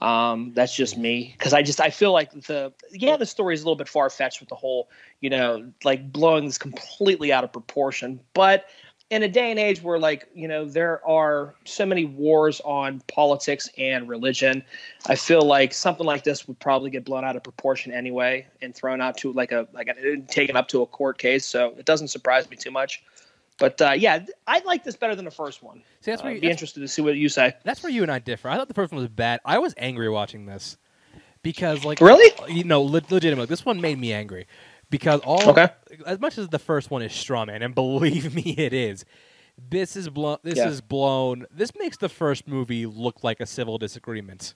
[0.00, 3.60] Um, that's just me because I just I feel like the yeah the story is
[3.60, 4.88] a little bit far fetched with the whole
[5.20, 8.64] you know like blowing this completely out of proportion, but
[9.10, 13.00] in a day and age where like you know there are so many wars on
[13.08, 14.62] politics and religion
[15.06, 18.74] i feel like something like this would probably get blown out of proportion anyway and
[18.74, 21.84] thrown out to like a like a, taken up to a court case so it
[21.84, 23.02] doesn't surprise me too much
[23.58, 26.34] but uh, yeah i like this better than the first one See, that's uh, where
[26.34, 28.48] you- be interested to see what you say That's where you and I differ.
[28.48, 29.40] I thought the first one was bad.
[29.44, 30.76] I was angry watching this
[31.42, 32.32] because, like, Really?
[32.48, 34.46] you know, le- legitimately, this one made me angry
[34.92, 35.68] because all Okay.
[36.06, 39.06] as much as the first one is straw man, and believe me, it is.
[39.70, 40.38] This is blown.
[40.44, 40.66] This Yeah.
[40.66, 41.46] is blown.
[41.52, 44.54] This makes the first movie look like a civil disagreement.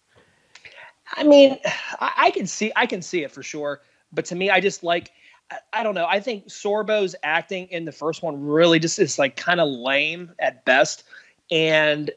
[1.17, 1.59] I mean,
[2.01, 3.83] I, I can see I can see it for sure.
[4.13, 5.13] But to me, I just like
[5.51, 6.07] I, I don't know.
[6.09, 10.33] I think Sorbo's acting in the first one really just is like kind of lame
[10.41, 11.05] at best.
[11.51, 12.11] And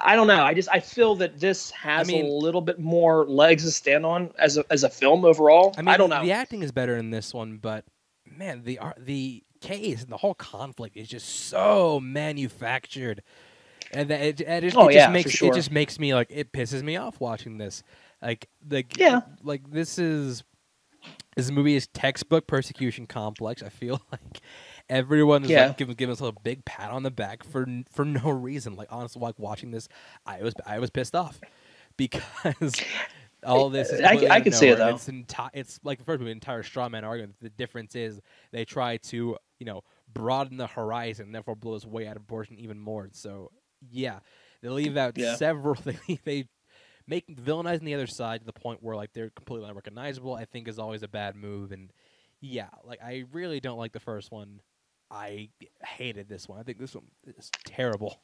[0.00, 0.42] I don't know.
[0.44, 4.06] I just I feel that this has mean- a little bit more legs to stand
[4.06, 5.74] on as a as a film overall.
[5.76, 6.22] I mean, I don't know.
[6.22, 7.84] The acting is better in this one, but
[8.24, 13.22] man, the the case and the whole conflict is just so manufactured,
[13.90, 15.48] and that it, it, just, Oh, it just makes sure.
[15.50, 17.82] it just makes me like it pisses me off watching this.
[18.22, 19.22] Like like Yeah.
[19.42, 20.44] like this is
[21.36, 23.62] this movie is textbook persecution complex.
[23.64, 24.40] I feel like
[24.88, 25.68] everyone is Yeah.
[25.68, 28.76] like giving giving us a big pat on the back for for no reason.
[28.76, 29.88] Like honestly, like watching this,
[30.24, 31.40] I was I was pissed off
[31.96, 32.22] because
[33.44, 34.88] all this is I- I completely out of can see it, though.
[34.94, 37.36] It's enti- It's like the first movie, entire straw man argument.
[37.40, 38.20] The difference is
[38.52, 39.82] they try to you know
[40.12, 43.08] broaden the horizon, therefore blow us way out of proportion even more.
[43.12, 43.50] So
[43.90, 44.20] yeah,
[44.62, 45.36] they leave out Yeah.
[45.36, 45.74] several.
[45.84, 46.48] They they
[47.08, 50.34] make villainizing the other side to the point where like they're completely unrecognizable.
[50.34, 51.70] I think is always a bad move.
[51.72, 51.92] And
[52.40, 54.60] yeah, like I really don't like the first one.
[55.10, 55.48] I
[55.84, 56.58] hated this one.
[56.58, 58.20] I think this one is terrible.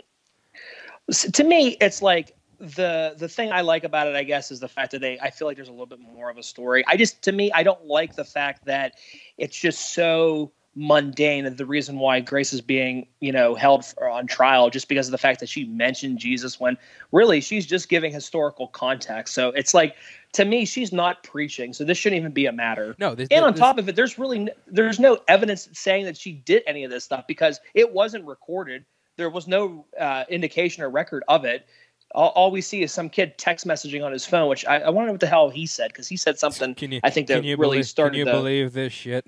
[1.09, 4.61] S- to me it's like the the thing i like about it i guess is
[4.61, 6.85] the fact that they i feel like there's a little bit more of a story
[6.87, 8.95] i just to me i don't like the fact that
[9.37, 14.29] it's just so mundane the reason why grace is being you know held for, on
[14.29, 16.79] trial just because of the fact that she mentioned jesus when
[17.11, 19.97] really she's just giving historical context so it's like
[20.33, 23.45] to me she's not preaching so this shouldn't even be a matter No, this, and
[23.45, 26.85] on this- top of it there's really there's no evidence saying that she did any
[26.85, 28.85] of this stuff because it wasn't recorded
[29.19, 31.67] there was no uh, indication or record of it
[32.15, 34.91] all, all we see is some kid text messaging on his phone which i, I
[34.91, 37.01] want to know what the hell he said because he said something Can you?
[37.05, 39.27] i think that can you really believe, started Can you the, believe this shit?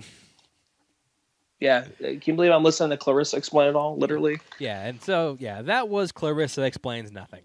[1.60, 5.02] yeah Uh, can you believe i'm listening to clarissa explain it all literally Yeah, and
[5.02, 7.42] so yeah, that was Clarissa explains nothing.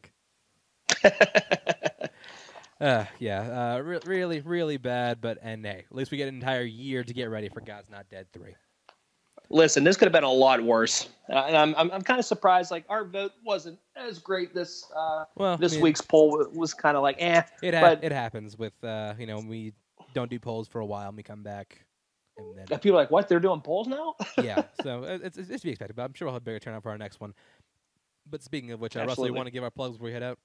[2.81, 5.19] uh, yeah, uh, re- really, really bad.
[5.21, 7.89] But and hey, at least we get an entire year to get ready for God's
[7.89, 8.55] Not Dead three.
[9.51, 12.25] listen this could have been a lot worse uh, and i'm, I'm, I'm kind of
[12.25, 16.29] surprised like our vote wasn't as great this uh, Well, I this mean, week's poll
[16.37, 19.39] was, was kind of like eh it ha- but- it happens with uh, you know
[19.39, 19.73] we
[20.13, 21.83] don't do polls for a while and we come back,
[22.37, 25.47] and then people are like what they're doing polls now yeah, so it- it's, it's
[25.61, 25.95] to be expected.
[25.95, 27.33] But I'm sure we'll have a bigger turnout for our next one.
[28.29, 30.21] But speaking of which, uh, Russell, you want to give our plugs before we head
[30.23, 30.37] out?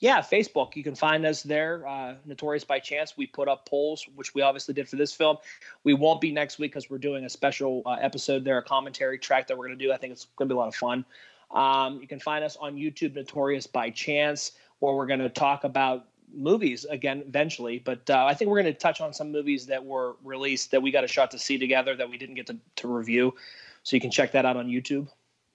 [0.00, 0.76] Yeah, Facebook.
[0.76, 1.86] You can find us there.
[1.86, 3.16] Uh, Notorious by Chance.
[3.16, 5.36] We put up polls, which we obviously did for this film.
[5.84, 9.18] We won't be next week because we're doing a special uh, episode there, a commentary
[9.18, 9.92] track that we're going to do.
[9.92, 11.04] I think it's going to be a lot of fun.
[11.52, 15.64] Um, you can find us on YouTube, Notorious by Chance, where we're going to talk
[15.64, 17.78] about movies again eventually.
[17.78, 20.82] But uh, I think we're going to touch on some movies that were released that
[20.82, 23.34] we got a shot to see together that we didn't get to, to review.
[23.82, 25.08] So you can check that out on YouTube.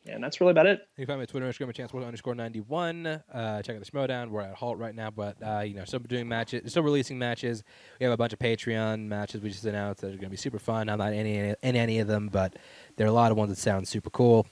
[0.10, 0.88] And that's really about it.
[0.98, 3.06] You can find me on Twitter, Instagram, chance underscore ninety one.
[3.06, 4.30] Uh, check out the Schmoedown.
[4.30, 7.64] We're at Halt right now, but uh, you know, still doing matches, still releasing matches.
[8.00, 10.38] We have a bunch of Patreon matches we just announced that are going to be
[10.38, 10.90] super fun.
[10.90, 12.56] I'm not in any in any of them, but
[12.96, 14.48] there are a lot of ones that sound super cool.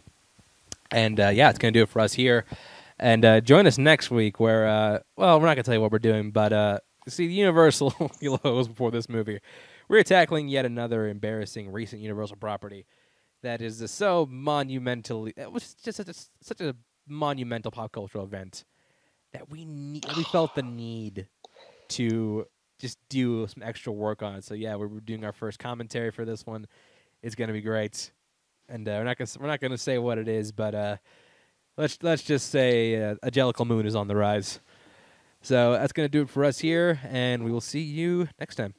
[0.91, 2.45] And uh, yeah, it's going to do it for us here.
[2.99, 5.81] And uh, join us next week, where uh, well, we're not going to tell you
[5.81, 7.93] what we're doing, but uh, see, the Universal
[8.43, 9.39] was before this movie.
[9.87, 12.85] We're tackling yet another embarrassing recent Universal property
[13.45, 16.75] that is so monumentally it was just such a, such a
[17.07, 18.65] monumental pop cultural event
[19.33, 21.27] that we need we felt the need
[21.87, 22.45] to
[22.79, 24.43] just do some extra work on it.
[24.43, 26.67] So yeah, we're, doing our first commentary for this one.
[27.21, 28.11] It's gonna be great,
[28.69, 30.97] and uh, we're not gonna we're not gonna say what it is, but uh,
[31.77, 34.59] let's let's just say uh, a Jellicle Moon is on the rise.
[35.41, 38.73] So that's gonna do it for us here, and we will see you next time.